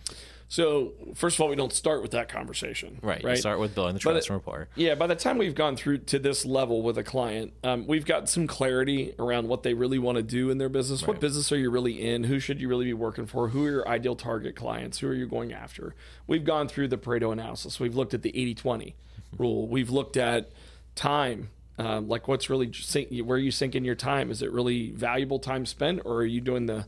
So 0.55 0.93
first 1.17 1.37
of 1.37 1.41
all, 1.41 1.49
we 1.49 1.57
don't 1.57 1.73
start 1.73 2.01
with 2.01 2.13
that 2.13 2.29
conversation. 2.29 3.01
Right. 3.03 3.21
You 3.21 3.31
Right. 3.31 3.39
start 3.39 3.59
with 3.59 3.75
building 3.75 3.95
the 3.95 3.99
trust 3.99 4.29
and 4.29 4.37
rapport. 4.37 4.69
Yeah, 4.77 4.95
by 4.95 5.09
the 5.09 5.17
time 5.17 5.37
we've 5.37 5.57
gone 5.57 5.75
through 5.75 5.99
to 5.99 6.19
this 6.21 6.47
level 6.47 6.81
with 6.81 6.97
a 6.97 7.03
client, 7.03 7.55
um, 7.65 7.89
we've 7.89 8.07
got 8.07 8.29
some 8.29 8.47
clarity 8.47 9.15
around 9.19 9.49
what 9.49 9.65
they 9.65 9.75
really 9.75 9.99
want 9.99 10.15
to 10.15 10.23
do 10.23 10.51
in 10.51 10.59
their 10.59 10.69
business. 10.69 11.05
What 11.05 11.19
business 11.19 11.51
are 11.51 11.57
you 11.57 11.71
really 11.71 12.01
in? 12.01 12.23
Who 12.23 12.39
should 12.39 12.61
you 12.61 12.69
really 12.69 12.85
be 12.85 12.93
working 12.93 13.27
for? 13.27 13.49
Who 13.49 13.67
are 13.67 13.71
your 13.71 13.89
ideal 13.89 14.15
target 14.15 14.55
clients? 14.55 15.01
Who 15.01 15.09
are 15.09 15.15
you 15.15 15.27
going 15.27 15.53
after? 15.53 15.97
We've 16.29 16.45
gone 16.45 16.69
through 16.69 16.87
the 16.87 16.99
Pareto 16.99 17.33
analysis. 17.33 17.81
We've 17.81 17.97
looked 17.97 18.15
at 18.15 18.23
the 18.23 18.31
80 18.31 18.55
20 18.55 18.95
rule. 19.37 19.67
We've 19.67 19.91
looked 19.91 20.17
at 20.17 20.53
time. 20.95 21.49
Um, 21.79 22.07
like 22.07 22.29
what's 22.29 22.49
really 22.49 22.73
sink, 22.73 23.09
where 23.11 23.39
are 23.39 23.41
you 23.41 23.51
sinking 23.51 23.85
your 23.85 23.97
time? 23.97 24.31
Is 24.31 24.41
it 24.41 24.53
really 24.53 24.91
valuable 24.93 25.41
time 25.41 25.67
spent, 25.67 26.03
or 26.05 26.19
are 26.19 26.25
you 26.25 26.41
doing 26.41 26.67
the 26.67 26.87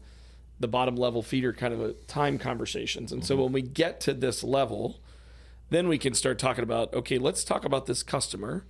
the 0.59 0.69
bottom 0.69 0.97
level 0.97 1.23
feeder 1.23 1.53
kind 1.53 1.75
of 1.75 1.81
a 1.81 1.93
time 1.93 2.39
conversations? 2.39 3.13
And 3.13 3.25
so 3.25 3.37
when 3.37 3.53
we 3.53 3.63
get 3.63 4.01
to 4.03 4.15
this 4.15 4.43
level, 4.43 5.01
then 5.71 5.89
we 5.89 5.99
can 5.99 6.15
start 6.15 6.39
talking 6.39 6.63
about 6.63 6.93
okay 6.95 7.19
let's 7.19 7.45
talk 7.45 7.65
about 7.65 7.87
this 7.87 8.03
customer 8.03 8.67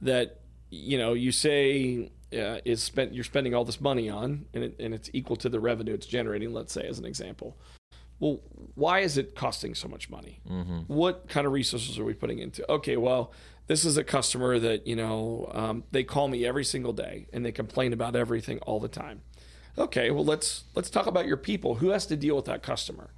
that 0.00 0.40
you 0.70 0.96
know 0.96 1.12
you 1.12 1.32
say 1.32 2.10
uh, 2.32 2.58
is 2.64 2.82
spent 2.82 3.12
you're 3.12 3.24
spending 3.24 3.54
all 3.54 3.64
this 3.64 3.80
money 3.80 4.08
on 4.08 4.46
and, 4.54 4.64
it, 4.64 4.76
and 4.78 4.94
it's 4.94 5.10
equal 5.12 5.36
to 5.36 5.48
the 5.48 5.60
revenue 5.60 5.94
it's 5.94 6.06
generating 6.06 6.52
let's 6.52 6.72
say 6.72 6.86
as 6.86 6.98
an 6.98 7.04
example. 7.04 7.56
Well 8.18 8.40
why 8.74 9.00
is 9.00 9.16
it 9.18 9.34
costing 9.34 9.74
so 9.74 9.88
much 9.88 10.10
money? 10.10 10.40
What 10.86 11.28
kind 11.28 11.46
of 11.46 11.52
resources 11.52 11.98
are 11.98 12.04
we 12.04 12.14
putting 12.14 12.38
into? 12.38 12.70
Okay 12.70 12.96
well 12.96 13.32
this 13.66 13.84
is 13.84 13.96
a 13.96 14.04
customer 14.04 14.58
that 14.58 14.86
you 14.86 14.96
know 14.96 15.50
um, 15.52 15.84
they 15.90 16.04
call 16.04 16.28
me 16.28 16.44
every 16.46 16.64
single 16.64 16.92
day 16.92 17.26
and 17.32 17.44
they 17.44 17.52
complain 17.52 17.92
about 17.92 18.16
everything 18.16 18.58
all 18.60 18.80
the 18.80 18.88
time 18.88 19.22
okay 19.78 20.10
well 20.10 20.24
let's 20.24 20.64
let's 20.74 20.90
talk 20.90 21.06
about 21.06 21.26
your 21.26 21.36
people 21.36 21.76
who 21.76 21.90
has 21.90 22.06
to 22.06 22.16
deal 22.16 22.36
with 22.36 22.44
that 22.44 22.62
customer 22.62 23.10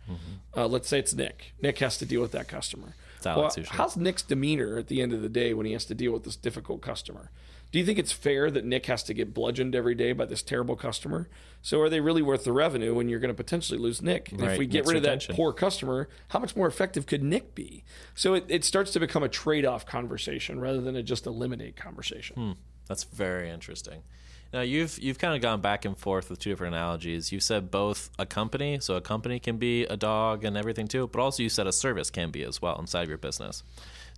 uh, 0.56 0.66
let's 0.66 0.88
say 0.88 0.98
it's 0.98 1.14
nick 1.14 1.52
nick 1.60 1.78
has 1.78 1.98
to 1.98 2.06
deal 2.06 2.20
with 2.20 2.32
that 2.32 2.48
customer 2.48 2.94
well, 3.36 3.44
how's 3.70 3.96
Nick's 3.96 4.22
demeanor 4.22 4.78
at 4.78 4.88
the 4.88 5.00
end 5.00 5.12
of 5.12 5.22
the 5.22 5.28
day 5.28 5.54
when 5.54 5.66
he 5.66 5.72
has 5.72 5.84
to 5.86 5.94
deal 5.94 6.12
with 6.12 6.24
this 6.24 6.36
difficult 6.36 6.82
customer? 6.82 7.30
Do 7.70 7.78
you 7.78 7.86
think 7.86 7.98
it's 7.98 8.12
fair 8.12 8.50
that 8.50 8.66
Nick 8.66 8.86
has 8.86 9.02
to 9.04 9.14
get 9.14 9.32
bludgeoned 9.32 9.74
every 9.74 9.94
day 9.94 10.12
by 10.12 10.26
this 10.26 10.42
terrible 10.42 10.76
customer? 10.76 11.28
So 11.62 11.80
are 11.80 11.88
they 11.88 12.00
really 12.00 12.20
worth 12.20 12.44
the 12.44 12.52
revenue 12.52 12.94
when 12.94 13.08
you're 13.08 13.20
going 13.20 13.34
to 13.34 13.34
potentially 13.34 13.78
lose 13.78 14.02
Nick? 14.02 14.30
And 14.30 14.42
if 14.42 14.58
we 14.58 14.66
get 14.66 14.80
Nick's 14.80 14.88
rid 14.88 14.96
of 14.98 15.02
that 15.04 15.34
poor 15.34 15.54
customer, 15.54 16.08
how 16.28 16.38
much 16.38 16.54
more 16.54 16.66
effective 16.66 17.06
could 17.06 17.22
Nick 17.22 17.54
be? 17.54 17.84
So 18.14 18.34
it, 18.34 18.44
it 18.48 18.64
starts 18.64 18.90
to 18.92 19.00
become 19.00 19.22
a 19.22 19.28
trade-off 19.28 19.86
conversation 19.86 20.60
rather 20.60 20.82
than 20.82 20.96
a 20.96 21.02
just 21.02 21.26
eliminate 21.26 21.76
conversation. 21.76 22.56
That's 22.88 23.04
very 23.04 23.48
interesting. 23.48 24.02
Now 24.52 24.60
you've 24.60 24.98
you've 24.98 25.18
kind 25.18 25.34
of 25.34 25.40
gone 25.40 25.60
back 25.60 25.84
and 25.84 25.96
forth 25.96 26.28
with 26.28 26.38
two 26.38 26.50
different 26.50 26.74
analogies. 26.74 27.32
You 27.32 27.40
said 27.40 27.70
both 27.70 28.10
a 28.18 28.26
company, 28.26 28.78
so 28.80 28.96
a 28.96 29.00
company 29.00 29.40
can 29.40 29.56
be 29.56 29.84
a 29.84 29.96
dog 29.96 30.44
and 30.44 30.56
everything 30.56 30.88
too, 30.88 31.06
but 31.06 31.20
also 31.20 31.42
you 31.42 31.48
said 31.48 31.66
a 31.66 31.72
service 31.72 32.10
can 32.10 32.30
be 32.30 32.42
as 32.42 32.60
well 32.60 32.78
inside 32.78 33.02
of 33.04 33.08
your 33.08 33.18
business. 33.18 33.62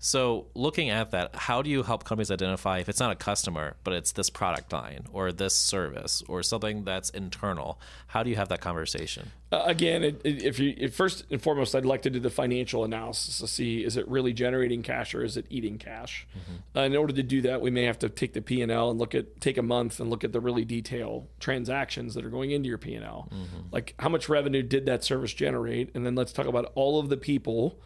So 0.00 0.46
looking 0.54 0.90
at 0.90 1.12
that, 1.12 1.34
how 1.34 1.62
do 1.62 1.70
you 1.70 1.82
help 1.82 2.04
companies 2.04 2.30
identify 2.30 2.78
if 2.78 2.88
it's 2.88 3.00
not 3.00 3.10
a 3.10 3.14
customer, 3.14 3.76
but 3.84 3.94
it's 3.94 4.12
this 4.12 4.28
product 4.28 4.72
line 4.72 5.06
or 5.12 5.32
this 5.32 5.54
service 5.54 6.22
or 6.28 6.42
something 6.42 6.84
that's 6.84 7.10
internal? 7.10 7.80
How 8.08 8.22
do 8.22 8.30
you 8.30 8.36
have 8.36 8.48
that 8.48 8.60
conversation? 8.60 9.30
Uh, 9.52 9.62
again, 9.66 10.02
it, 10.02 10.20
it, 10.24 10.42
if 10.42 10.58
you 10.58 10.74
if 10.76 10.94
first 10.94 11.24
and 11.30 11.40
foremost, 11.40 11.74
I'd 11.74 11.84
like 11.84 12.02
to 12.02 12.10
do 12.10 12.18
the 12.18 12.30
financial 12.30 12.84
analysis 12.84 13.38
to 13.38 13.46
see 13.46 13.84
is 13.84 13.96
it 13.96 14.06
really 14.08 14.32
generating 14.32 14.82
cash 14.82 15.14
or 15.14 15.22
is 15.22 15.36
it 15.36 15.46
eating 15.48 15.78
cash. 15.78 16.26
Uh, 16.74 16.80
in 16.80 16.96
order 16.96 17.12
to 17.12 17.22
do 17.22 17.40
that, 17.42 17.60
we 17.60 17.70
may 17.70 17.84
have 17.84 17.98
to 18.00 18.08
take 18.08 18.32
the 18.32 18.42
P 18.42 18.62
and 18.62 18.72
L 18.72 18.90
and 18.90 18.98
look 18.98 19.14
at 19.14 19.40
take 19.40 19.56
a 19.56 19.62
month 19.62 20.00
and 20.00 20.10
look 20.10 20.23
at 20.24 20.32
the 20.32 20.40
really 20.40 20.64
detailed 20.64 21.28
transactions 21.38 22.14
that 22.14 22.24
are 22.24 22.30
going 22.30 22.50
into 22.50 22.68
your 22.68 22.78
P 22.78 22.94
and 22.94 23.04
L, 23.04 23.30
like 23.70 23.94
how 23.98 24.08
much 24.08 24.28
revenue 24.28 24.62
did 24.62 24.86
that 24.86 25.04
service 25.04 25.32
generate, 25.32 25.94
and 25.94 26.04
then 26.04 26.14
let's 26.14 26.32
talk 26.32 26.46
about 26.46 26.72
all 26.74 26.98
of 26.98 27.08
the 27.08 27.16
people 27.16 27.78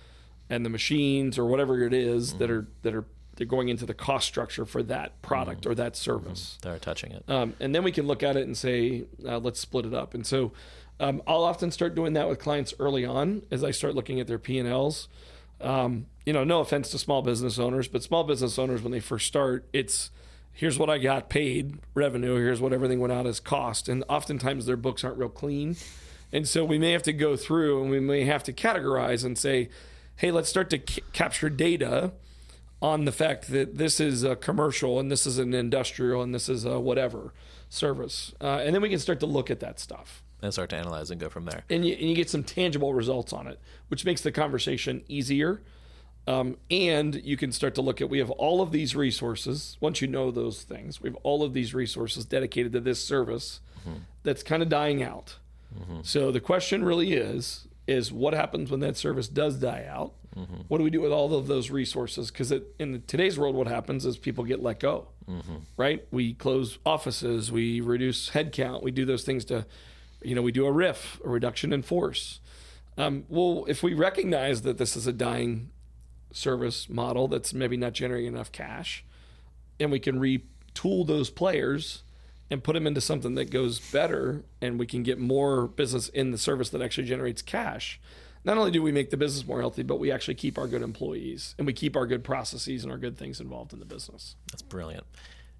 and 0.48 0.64
the 0.64 0.70
machines 0.70 1.38
or 1.38 1.44
whatever 1.46 1.82
it 1.82 1.92
is 1.92 2.34
that 2.34 2.50
are 2.50 2.66
that 2.82 2.94
are 2.94 3.04
they're 3.38 3.46
going 3.46 3.68
into 3.68 3.86
the 3.86 3.94
cost 3.94 4.26
structure 4.26 4.66
for 4.66 4.82
that 4.82 5.22
product 5.22 5.64
or 5.64 5.74
that 5.76 5.94
service. 5.94 6.58
They're 6.60 6.78
touching 6.78 7.12
it. 7.12 7.24
Um, 7.28 7.54
and 7.60 7.72
then 7.72 7.84
we 7.84 7.92
can 7.92 8.08
look 8.08 8.24
at 8.24 8.36
it 8.36 8.42
and 8.42 8.56
say, 8.56 9.04
uh, 9.24 9.38
let's 9.38 9.60
split 9.60 9.86
it 9.86 9.94
up. 9.94 10.12
And 10.12 10.26
so 10.26 10.52
um, 10.98 11.22
I'll 11.24 11.44
often 11.44 11.70
start 11.70 11.94
doing 11.94 12.14
that 12.14 12.28
with 12.28 12.40
clients 12.40 12.74
early 12.80 13.04
on 13.04 13.42
as 13.52 13.62
I 13.62 13.70
start 13.70 13.94
looking 13.94 14.18
at 14.18 14.26
their 14.26 14.40
P 14.40 14.58
and 14.58 14.68
Ls. 14.68 15.06
Um, 15.60 16.06
you 16.26 16.32
know, 16.32 16.42
no 16.42 16.60
offense 16.60 16.90
to 16.90 16.98
small 16.98 17.22
business 17.22 17.60
owners, 17.60 17.86
but 17.86 18.02
small 18.02 18.24
business 18.24 18.58
owners 18.58 18.82
when 18.82 18.90
they 18.90 19.00
first 19.00 19.28
start, 19.28 19.68
it's 19.72 20.10
here's 20.58 20.76
what 20.76 20.90
I 20.90 20.98
got 20.98 21.28
paid 21.28 21.78
revenue, 21.94 22.34
here's 22.34 22.60
what 22.60 22.72
everything 22.72 22.98
went 22.98 23.12
out 23.12 23.28
as 23.28 23.38
cost, 23.38 23.88
and 23.88 24.02
oftentimes 24.08 24.66
their 24.66 24.76
books 24.76 25.04
aren't 25.04 25.16
real 25.16 25.28
clean. 25.28 25.76
And 26.32 26.48
so 26.48 26.64
we 26.64 26.80
may 26.80 26.90
have 26.90 27.04
to 27.04 27.12
go 27.12 27.36
through 27.36 27.80
and 27.80 27.90
we 27.92 28.00
may 28.00 28.24
have 28.24 28.42
to 28.42 28.52
categorize 28.52 29.24
and 29.24 29.38
say, 29.38 29.70
hey, 30.16 30.32
let's 30.32 30.48
start 30.48 30.68
to 30.70 30.80
c- 30.84 31.04
capture 31.12 31.48
data 31.48 32.10
on 32.82 33.04
the 33.04 33.12
fact 33.12 33.52
that 33.52 33.78
this 33.78 34.00
is 34.00 34.24
a 34.24 34.34
commercial 34.34 34.98
and 34.98 35.12
this 35.12 35.26
is 35.26 35.38
an 35.38 35.54
industrial 35.54 36.22
and 36.22 36.34
this 36.34 36.48
is 36.48 36.64
a 36.64 36.80
whatever 36.80 37.32
service. 37.68 38.34
Uh, 38.40 38.60
and 38.64 38.74
then 38.74 38.82
we 38.82 38.88
can 38.88 38.98
start 38.98 39.20
to 39.20 39.26
look 39.26 39.52
at 39.52 39.60
that 39.60 39.78
stuff. 39.78 40.24
And 40.42 40.52
start 40.52 40.70
to 40.70 40.76
analyze 40.76 41.12
and 41.12 41.20
go 41.20 41.28
from 41.28 41.44
there. 41.44 41.62
And 41.70 41.86
you, 41.86 41.94
and 41.94 42.08
you 42.10 42.16
get 42.16 42.28
some 42.28 42.42
tangible 42.42 42.94
results 42.94 43.32
on 43.32 43.46
it, 43.46 43.60
which 43.86 44.04
makes 44.04 44.22
the 44.22 44.32
conversation 44.32 45.04
easier. 45.06 45.62
Um, 46.28 46.58
and 46.70 47.14
you 47.24 47.38
can 47.38 47.52
start 47.52 47.74
to 47.76 47.80
look 47.82 48.02
at 48.02 48.10
we 48.10 48.18
have 48.18 48.30
all 48.32 48.60
of 48.60 48.70
these 48.70 48.94
resources. 48.94 49.78
Once 49.80 50.02
you 50.02 50.08
know 50.08 50.30
those 50.30 50.62
things, 50.62 51.00
we 51.00 51.08
have 51.08 51.16
all 51.22 51.42
of 51.42 51.54
these 51.54 51.72
resources 51.72 52.26
dedicated 52.26 52.72
to 52.72 52.80
this 52.80 53.02
service 53.02 53.60
that's 54.24 54.42
kind 54.42 54.62
of 54.62 54.68
dying 54.68 55.02
out. 55.02 55.38
So 56.02 56.30
the 56.30 56.40
question 56.40 56.84
really 56.84 57.14
is 57.14 57.66
is 57.86 58.12
what 58.12 58.34
happens 58.34 58.70
when 58.70 58.80
that 58.80 58.98
service 58.98 59.26
does 59.28 59.56
die 59.56 59.86
out? 59.88 60.12
What 60.68 60.76
do 60.78 60.84
we 60.84 60.90
do 60.90 61.00
with 61.00 61.12
all 61.12 61.34
of 61.34 61.46
those 61.46 61.70
resources? 61.70 62.30
Because 62.30 62.52
in 62.78 63.02
today's 63.06 63.38
world, 63.38 63.56
what 63.56 63.66
happens 63.66 64.04
is 64.04 64.18
people 64.18 64.44
get 64.44 64.62
let 64.62 64.78
go, 64.80 65.08
right? 65.78 66.06
We 66.10 66.34
close 66.34 66.78
offices, 66.84 67.50
we 67.50 67.80
reduce 67.80 68.30
headcount, 68.30 68.82
we 68.82 68.90
do 68.90 69.06
those 69.06 69.24
things 69.24 69.46
to, 69.46 69.64
you 70.22 70.34
know, 70.34 70.42
we 70.42 70.52
do 70.52 70.66
a 70.66 70.72
RIF, 70.72 71.20
a 71.24 71.28
reduction 71.30 71.72
in 71.72 71.80
force. 71.82 72.40
Um, 72.98 73.24
well, 73.28 73.64
if 73.68 73.82
we 73.82 73.94
recognize 73.94 74.62
that 74.62 74.76
this 74.76 74.94
is 74.94 75.06
a 75.06 75.12
dying 75.12 75.70
service 76.32 76.88
model 76.88 77.28
that's 77.28 77.54
maybe 77.54 77.76
not 77.76 77.92
generating 77.92 78.34
enough 78.34 78.52
cash, 78.52 79.04
and 79.80 79.90
we 79.90 80.00
can 80.00 80.18
retool 80.18 81.06
those 81.06 81.30
players 81.30 82.02
and 82.50 82.64
put 82.64 82.72
them 82.72 82.86
into 82.86 83.00
something 83.00 83.34
that 83.34 83.50
goes 83.50 83.78
better, 83.78 84.44
and 84.60 84.78
we 84.78 84.86
can 84.86 85.02
get 85.02 85.18
more 85.18 85.66
business 85.66 86.08
in 86.08 86.30
the 86.30 86.38
service 86.38 86.70
that 86.70 86.82
actually 86.82 87.06
generates 87.06 87.42
cash. 87.42 88.00
Not 88.44 88.56
only 88.56 88.70
do 88.70 88.82
we 88.82 88.92
make 88.92 89.10
the 89.10 89.16
business 89.16 89.46
more 89.46 89.60
healthy, 89.60 89.82
but 89.82 89.98
we 89.98 90.10
actually 90.10 90.36
keep 90.36 90.58
our 90.58 90.66
good 90.66 90.82
employees 90.82 91.54
and 91.58 91.66
we 91.66 91.72
keep 91.72 91.96
our 91.96 92.06
good 92.06 92.24
processes 92.24 92.82
and 92.82 92.92
our 92.92 92.96
good 92.96 93.18
things 93.18 93.40
involved 93.40 93.72
in 93.72 93.78
the 93.78 93.84
business. 93.84 94.36
That's 94.50 94.62
brilliant. 94.62 95.04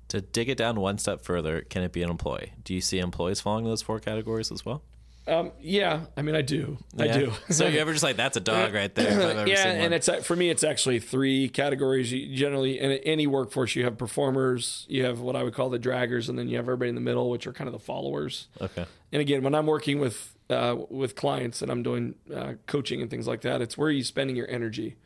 To 0.08 0.22
dig 0.22 0.48
it 0.48 0.56
down 0.56 0.80
one 0.80 0.96
step 0.96 1.22
further, 1.22 1.60
can 1.60 1.82
it 1.82 1.92
be 1.92 2.02
an 2.02 2.08
employee? 2.08 2.54
Do 2.64 2.72
you 2.72 2.80
see 2.80 2.98
employees 2.98 3.40
falling 3.40 3.66
in 3.66 3.70
those 3.70 3.82
four 3.82 4.00
categories 4.00 4.50
as 4.50 4.64
well? 4.64 4.82
Um, 5.28 5.52
yeah, 5.61 6.06
I 6.16 6.23
mean, 6.23 6.35
I 6.35 6.42
do. 6.42 6.78
I 6.99 7.08
do. 7.08 7.32
so 7.50 7.66
you 7.66 7.78
ever 7.78 7.92
just 7.92 8.02
like 8.02 8.16
that's 8.16 8.37
a 8.37 8.40
dog 8.40 8.73
right 8.73 8.94
there? 8.94 9.47
Yeah, 9.47 9.66
and 9.66 9.92
it's 9.92 10.08
uh, 10.08 10.20
for 10.20 10.35
me, 10.35 10.50
it's 10.50 10.64
actually 10.64 11.00
three 11.00 11.49
categories. 11.49 12.12
You 12.12 12.35
generally, 12.35 12.80
in 12.80 12.92
any 12.92 13.26
workforce, 13.26 13.76
you 13.76 13.85
have 13.85 13.99
performers, 13.99 14.87
you 14.88 15.04
have 15.04 15.20
what 15.20 15.37
I 15.37 15.42
would 15.42 15.54
call 15.54 15.68
the 15.70 15.78
draggers, 15.78 16.28
and 16.28 16.38
then 16.38 16.49
you 16.49 16.56
have 16.56 16.64
everybody 16.64 16.88
in 16.88 16.94
the 16.94 17.00
middle, 17.00 17.30
which 17.30 17.47
are 17.47 17.52
kind 17.52 17.68
of 17.68 17.73
the 17.73 17.78
followers. 17.78 18.49
okay. 18.61 18.87
And 19.12 19.20
again, 19.23 19.42
when 19.42 19.54
I'm 19.54 19.66
working 19.66 20.00
with 20.00 20.35
uh, 20.50 20.76
with 20.88 21.14
clients 21.14 21.62
and 21.62 21.70
I'm 21.70 21.82
doing 21.82 22.14
uh, 22.35 22.54
coaching 22.66 23.02
and 23.02 23.11
things 23.11 23.26
like 23.26 23.42
that, 23.42 23.61
it's 23.61 23.76
where 23.76 23.88
are 23.88 23.92
you 23.92 24.04
spending 24.04 24.37
your 24.37 24.49
energy? 24.49 24.97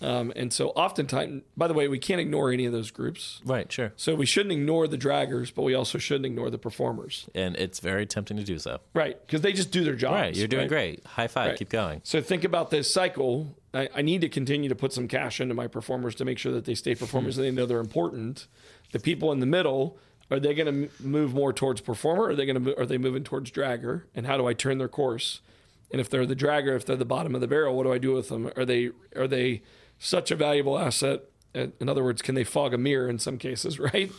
Um, 0.00 0.32
and 0.36 0.52
so, 0.52 0.68
oftentimes, 0.70 1.42
by 1.56 1.66
the 1.68 1.74
way, 1.74 1.88
we 1.88 1.98
can't 1.98 2.20
ignore 2.20 2.50
any 2.50 2.66
of 2.66 2.72
those 2.72 2.90
groups. 2.90 3.40
Right, 3.44 3.70
sure. 3.70 3.92
So 3.96 4.14
we 4.14 4.26
shouldn't 4.26 4.52
ignore 4.52 4.86
the 4.86 4.98
draggers, 4.98 5.52
but 5.54 5.62
we 5.62 5.74
also 5.74 5.98
shouldn't 5.98 6.26
ignore 6.26 6.50
the 6.50 6.58
performers. 6.58 7.28
And 7.34 7.56
it's 7.56 7.80
very 7.80 8.06
tempting 8.06 8.36
to 8.36 8.44
do 8.44 8.58
so. 8.58 8.80
Right. 8.94 9.20
Because 9.26 9.40
they 9.40 9.52
just 9.52 9.70
do 9.70 9.84
their 9.84 9.94
jobs. 9.94 10.12
Right, 10.12 10.36
you're 10.36 10.48
doing 10.48 10.62
right? 10.62 10.68
great. 10.68 11.06
High 11.06 11.28
five. 11.28 11.50
Right. 11.50 11.58
Keep 11.58 11.70
going. 11.70 12.00
So 12.04 12.20
think 12.20 12.44
about 12.44 12.70
this 12.70 12.92
cycle. 12.92 13.56
I, 13.72 13.88
I 13.94 14.02
need 14.02 14.20
to 14.22 14.28
continue 14.28 14.68
to 14.68 14.74
put 14.76 14.92
some 14.92 15.08
cash 15.08 15.40
into 15.40 15.54
my 15.54 15.66
performers 15.66 16.14
to 16.16 16.24
make 16.24 16.38
sure 16.38 16.52
that 16.52 16.64
they 16.64 16.74
stay 16.74 16.94
performers 16.94 17.36
and 17.38 17.46
they 17.46 17.50
know 17.50 17.66
they're 17.66 17.80
important. 17.80 18.46
The 18.92 19.00
people 19.00 19.32
in 19.32 19.40
the 19.40 19.46
middle, 19.46 19.98
are 20.30 20.40
they 20.40 20.54
going 20.54 20.88
to 20.88 21.02
move 21.02 21.34
more 21.34 21.52
towards 21.52 21.80
performer? 21.80 22.24
Or 22.24 22.30
are 22.30 22.34
they 22.34 22.46
going 22.46 22.64
to 22.64 22.78
are 22.78 22.86
they 22.86 22.98
moving 22.98 23.24
towards 23.24 23.50
dragger? 23.50 24.02
And 24.14 24.26
how 24.26 24.36
do 24.36 24.46
I 24.46 24.52
turn 24.52 24.78
their 24.78 24.88
course? 24.88 25.40
And 25.90 26.00
if 26.00 26.10
they're 26.10 26.26
the 26.26 26.36
dragger, 26.36 26.74
if 26.76 26.84
they're 26.84 26.96
the 26.96 27.04
bottom 27.04 27.34
of 27.34 27.40
the 27.40 27.46
barrel, 27.46 27.76
what 27.76 27.84
do 27.84 27.92
I 27.92 27.98
do 27.98 28.12
with 28.12 28.28
them? 28.28 28.50
Are 28.56 28.64
they 28.64 28.90
are 29.14 29.28
they 29.28 29.62
such 29.98 30.30
a 30.30 30.36
valuable 30.36 30.78
asset? 30.78 31.22
In 31.54 31.88
other 31.88 32.04
words, 32.04 32.20
can 32.20 32.34
they 32.34 32.44
fog 32.44 32.74
a 32.74 32.78
mirror 32.78 33.08
in 33.08 33.18
some 33.18 33.38
cases, 33.38 33.78
right? 33.78 34.10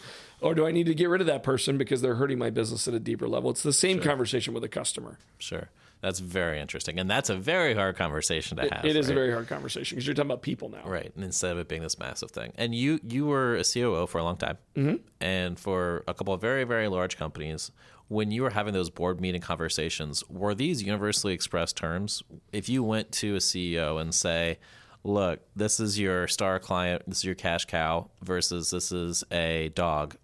Or 0.41 0.55
do 0.55 0.65
I 0.65 0.71
need 0.71 0.85
to 0.85 0.93
get 0.93 1.09
rid 1.09 1.21
of 1.21 1.27
that 1.27 1.43
person 1.43 1.77
because 1.77 2.01
they're 2.01 2.15
hurting 2.15 2.37
my 2.37 2.49
business 2.49 2.87
at 2.87 2.93
a 2.93 2.99
deeper 2.99 3.27
level? 3.27 3.49
It's 3.49 3.63
the 3.63 3.73
same 3.73 3.99
conversation 3.99 4.53
with 4.53 4.63
a 4.63 4.69
customer. 4.69 5.17
Sure. 5.39 5.69
That's 6.01 6.19
very 6.19 6.59
interesting. 6.59 6.99
And 6.99 7.09
that's 7.09 7.29
a 7.29 7.35
very 7.35 7.73
hard 7.73 7.95
conversation 7.95 8.57
to 8.57 8.69
have. 8.71 8.85
It 8.85 8.95
is 8.95 9.09
a 9.09 9.13
very 9.13 9.31
hard 9.31 9.47
conversation 9.47 9.95
because 9.95 10.05
you're 10.05 10.13
talking 10.13 10.29
about 10.29 10.43
people 10.43 10.69
now. 10.69 10.83
Right, 10.85 11.11
and 11.15 11.23
instead 11.23 11.51
of 11.51 11.57
it 11.57 11.67
being 11.67 11.81
this 11.81 11.97
massive 11.97 12.31
thing, 12.31 12.53
and 12.55 12.75
you 12.75 12.99
you 13.03 13.25
were 13.25 13.55
a 13.55 13.63
COO 13.63 14.05
for 14.05 14.19
a 14.19 14.23
long 14.23 14.37
time, 14.37 14.57
mm-hmm. 14.75 14.95
and 15.19 15.59
for 15.59 16.03
a 16.07 16.13
couple 16.13 16.33
of 16.33 16.41
very 16.41 16.65
very 16.65 16.87
large 16.87 17.17
companies. 17.17 17.71
When 18.09 18.31
you 18.31 18.43
were 18.43 18.51
having 18.51 18.73
those 18.73 18.89
board 18.89 19.19
meeting 19.19 19.41
conversations, 19.41 20.23
were 20.29 20.55
these 20.55 20.81
universally 20.81 21.33
expressed 21.33 21.75
terms? 21.75 22.23
If 22.53 22.69
you 22.69 22.81
went 22.83 23.11
to 23.13 23.35
a 23.35 23.39
CEO 23.39 23.97
and 23.99 24.15
say, 24.15 24.59
"Look, 25.03 25.41
this 25.55 25.79
is 25.79 25.99
your 25.99 26.27
star 26.27 26.57
client, 26.59 27.03
this 27.07 27.17
is 27.19 27.23
your 27.25 27.35
cash 27.35 27.65
cow, 27.65 28.09
versus 28.23 28.71
this 28.71 28.93
is 28.93 29.25
a 29.29 29.69
dog," 29.75 30.15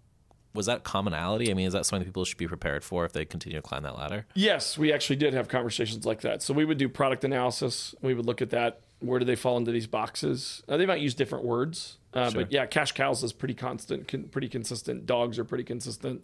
was 0.54 0.64
that 0.66 0.82
commonality? 0.82 1.50
I 1.50 1.54
mean, 1.54 1.66
is 1.66 1.74
that 1.74 1.84
something 1.84 2.06
people 2.06 2.24
should 2.24 2.38
be 2.38 2.48
prepared 2.48 2.84
for 2.84 3.04
if 3.04 3.12
they 3.12 3.26
continue 3.26 3.58
to 3.58 3.62
climb 3.62 3.82
that 3.82 3.98
ladder? 3.98 4.24
Yes, 4.34 4.78
we 4.78 4.90
actually 4.92 5.16
did 5.16 5.34
have 5.34 5.48
conversations 5.48 6.06
like 6.06 6.22
that. 6.22 6.42
So 6.42 6.54
we 6.54 6.64
would 6.64 6.78
do 6.78 6.88
product 6.88 7.22
analysis. 7.24 7.94
We 8.00 8.14
would 8.14 8.24
look 8.24 8.40
at 8.40 8.48
that. 8.50 8.80
Where 9.00 9.18
do 9.18 9.26
they 9.26 9.36
fall 9.36 9.58
into 9.58 9.72
these 9.72 9.86
boxes? 9.88 10.62
Uh, 10.66 10.78
they 10.78 10.86
might 10.86 11.00
use 11.00 11.12
different 11.14 11.44
words, 11.44 11.98
uh, 12.14 12.30
Sure. 12.30 12.42
but 12.42 12.52
yeah, 12.52 12.64
cash 12.64 12.92
cows 12.92 13.22
is 13.22 13.34
pretty 13.34 13.52
constant, 13.52 14.08
con- 14.08 14.28
pretty 14.30 14.48
consistent. 14.48 15.04
Dogs 15.04 15.38
are 15.38 15.44
pretty 15.44 15.64
consistent. 15.64 16.22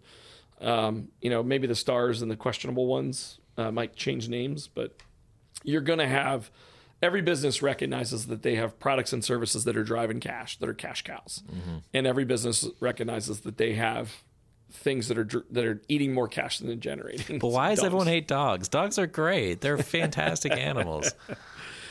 Um, 0.61 1.09
you 1.21 1.29
know, 1.29 1.41
maybe 1.43 1.67
the 1.67 1.75
stars 1.75 2.21
and 2.21 2.29
the 2.29 2.35
questionable 2.35 2.85
ones 2.87 3.39
uh, 3.57 3.71
might 3.71 3.95
change 3.95 4.29
names, 4.29 4.67
but 4.67 4.95
you're 5.63 5.81
going 5.81 5.99
to 5.99 6.07
have 6.07 6.51
every 7.01 7.21
business 7.21 7.61
recognizes 7.61 8.27
that 8.27 8.43
they 8.43 8.55
have 8.55 8.79
products 8.79 9.11
and 9.11 9.23
services 9.25 9.63
that 9.63 9.75
are 9.75 9.83
driving 9.83 10.19
cash, 10.19 10.57
that 10.57 10.69
are 10.69 10.73
cash 10.73 11.01
cows, 11.03 11.43
and 11.93 12.05
every 12.07 12.25
business 12.25 12.67
recognizes 12.79 13.41
that 13.41 13.57
they 13.57 13.73
have 13.73 14.11
things 14.71 15.07
that 15.09 15.17
are 15.17 15.27
that 15.51 15.65
are 15.65 15.81
eating 15.89 16.13
more 16.13 16.27
cash 16.27 16.59
than 16.59 16.67
they're 16.67 16.75
generating. 16.75 17.39
But 17.39 17.47
why 17.49 17.69
does 17.69 17.79
Dogs. 17.79 17.85
everyone 17.87 18.07
hate 18.07 18.27
dogs? 18.27 18.67
Dogs 18.69 18.99
are 18.99 19.07
great; 19.07 19.61
they're 19.61 19.77
fantastic 19.77 20.51
animals. 20.55 21.13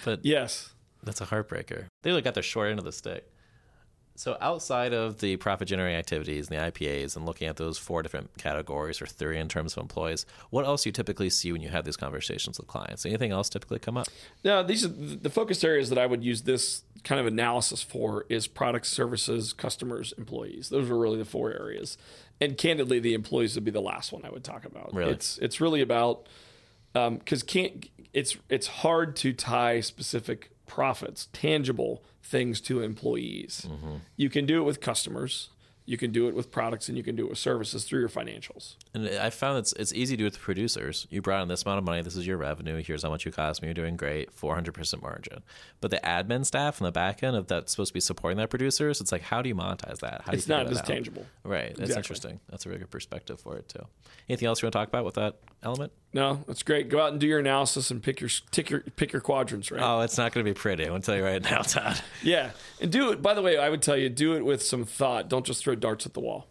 But 0.05 0.25
Yes. 0.25 0.73
That's 1.03 1.21
a 1.23 1.27
heartbreaker. 1.27 1.87
They 2.03 2.13
look 2.13 2.27
at 2.27 2.35
the 2.35 2.43
short 2.43 2.69
end 2.71 2.79
of 2.79 2.85
the 2.85 2.93
stick. 2.93 3.27
So 4.17 4.37
outside 4.41 4.93
of 4.93 5.21
the 5.21 5.37
profit 5.37 5.69
generating 5.69 5.99
activities 5.99 6.51
and 6.51 6.59
the 6.59 6.71
IPAs 6.71 7.17
and 7.17 7.25
looking 7.25 7.49
at 7.49 7.57
those 7.57 7.79
four 7.79 8.03
different 8.03 8.37
categories 8.37 9.01
or 9.01 9.07
three 9.07 9.39
in 9.39 9.49
terms 9.49 9.75
of 9.75 9.81
employees, 9.81 10.27
what 10.51 10.67
else 10.67 10.83
do 10.83 10.91
you 10.91 10.93
typically 10.93 11.31
see 11.31 11.53
when 11.53 11.63
you 11.63 11.71
have 11.71 11.85
these 11.85 11.97
conversations 11.97 12.59
with 12.59 12.69
clients? 12.69 13.07
Anything 13.07 13.33
else 13.33 13.49
typically 13.49 13.79
come 13.79 13.97
up? 13.97 14.09
Now, 14.45 14.63
these 14.63 14.85
are 14.85 14.89
the 14.89 15.31
focus 15.31 15.65
areas 15.65 15.89
that 15.89 15.99
I 15.99 16.05
would 16.05 16.23
use 16.23 16.43
this 16.43 16.83
kind 17.03 17.21
of 17.21 17.27
analysis 17.27 17.83
for 17.83 18.27
is 18.29 18.47
products, 18.47 18.91
services, 18.91 19.53
customers, 19.53 20.13
employees. 20.19 20.69
Those 20.69 20.91
are 20.91 20.99
really 20.99 21.19
the 21.19 21.25
four 21.25 21.53
areas. 21.53 21.97
And 22.41 22.57
candidly, 22.57 23.01
the 23.01 23.15
employees 23.15 23.55
would 23.55 23.65
be 23.65 23.71
the 23.71 23.81
last 23.81 24.13
one 24.13 24.25
I 24.25 24.31
would 24.31 24.45
talk 24.45 24.65
about. 24.65 24.95
Really? 24.95 25.13
It's 25.13 25.39
it's 25.39 25.61
really 25.61 25.81
about 25.81 26.27
um, 26.95 27.17
because 27.17 27.43
can't 27.43 27.89
it's 28.13 28.37
it's 28.49 28.67
hard 28.67 29.17
to 29.17 29.33
tie 29.33 29.81
specific 29.81 30.51
profits, 30.71 31.27
tangible 31.33 32.01
things 32.23 32.61
to 32.61 32.81
employees. 32.81 33.67
Mm-hmm. 33.69 33.97
You 34.17 34.31
can 34.31 34.47
do 34.47 34.63
it 34.63 34.65
with 34.65 34.81
customers, 34.81 35.49
you 35.85 35.97
can 35.97 36.13
do 36.13 36.29
it 36.29 36.35
with 36.37 36.53
products, 36.53 36.89
and 36.89 36.97
you 36.97 37.03
can 37.03 37.17
do 37.17 37.25
it 37.25 37.31
with 37.31 37.39
services 37.39 37.85
through 37.85 37.99
your 37.99 38.09
financials. 38.09 38.77
And 38.93 39.09
I 39.09 39.31
found 39.31 39.59
it's 39.59 39.73
it's 39.75 39.93
easy 39.93 40.15
to 40.17 40.19
do 40.19 40.25
with 40.25 40.33
the 40.35 40.41
producers. 40.41 41.07
You 41.11 41.23
brought 41.23 41.43
in 41.43 41.49
this 41.49 41.63
amount 41.63 41.79
of 41.79 41.85
money. 41.85 42.03
This 42.03 42.17
is 42.17 42.27
your 42.27 42.37
revenue. 42.39 42.83
Here's 42.83 43.05
how 43.05 43.11
much 43.11 43.25
you 43.25 43.31
cost 43.31 43.63
me. 43.63 43.69
You're 43.69 43.75
doing 43.75 43.97
great. 43.97 44.35
400% 44.37 45.01
margin. 45.01 45.45
But 45.81 45.93
the 45.93 46.01
admin 46.03 46.45
staff 46.45 46.81
and 46.81 46.87
the 46.89 46.91
back 46.93 47.23
end 47.23 47.37
of 47.37 47.47
that's 47.47 47.71
supposed 47.71 47.91
to 47.91 47.95
be 47.95 48.01
supporting 48.01 48.39
that 48.39 48.51
producers, 48.51 49.01
it's 49.01 49.13
like, 49.13 49.23
how 49.23 49.43
do 49.43 49.49
you 49.49 49.55
monetize 49.55 50.01
that? 50.01 50.23
How 50.25 50.33
do 50.33 50.39
It's 50.39 50.49
you 50.49 50.55
not 50.57 50.67
as 50.67 50.83
tangible. 50.83 51.25
Right. 51.45 51.69
That's 51.69 51.81
Exactly. 51.91 51.97
interesting. 51.99 52.41
That's 52.49 52.67
a 52.67 52.69
really 52.69 52.81
good 52.81 52.91
perspective 52.91 53.39
for 53.39 53.57
it 53.57 53.69
too. 53.69 53.87
Anything 54.29 54.47
else 54.49 54.61
you 54.61 54.67
want 54.67 54.73
to 54.73 54.79
talk 54.81 54.89
about 54.89 55.05
with 55.05 55.15
that 55.15 55.37
element? 55.63 55.93
No, 56.13 56.43
that's 56.49 56.65
great. 56.65 56.89
Go 56.89 57.01
out 57.01 57.13
and 57.13 57.21
do 57.21 57.29
your 57.29 57.39
analysis 57.39 57.93
and 57.93 58.03
pick 58.03 58.21
your 58.21 58.31
tick 58.51 58.71
your 58.71 58.81
pick 58.81 59.13
your 59.13 59.23
quadrants, 59.23 59.71
right? 59.71 59.81
Oh, 59.81 60.01
it's 60.01 60.19
not 60.19 60.33
going 60.33 60.45
to 60.45 60.51
be 60.51 60.55
pretty. 60.59 60.83
I'm 60.83 60.89
going 60.91 61.03
to 61.03 61.07
tell 61.07 61.17
you 61.17 61.23
right 61.25 61.41
now, 61.43 61.63
Todd. 61.63 62.01
Yeah, 62.25 62.51
and 62.81 62.91
do 62.91 63.11
it. 63.13 63.23
By 63.23 63.35
the 63.35 63.43
way, 63.43 63.57
I 63.57 63.69
would 63.69 63.83
tell 63.83 63.97
you 63.97 64.09
do 64.09 64.35
it 64.35 64.45
with 64.45 64.63
some 64.65 64.85
thought. 64.85 65.29
Don't 65.29 65.47
just 65.47 65.63
throw 65.63 65.77
darts 65.77 66.07
at 66.07 66.15
the 66.15 66.21
wall. 66.21 66.49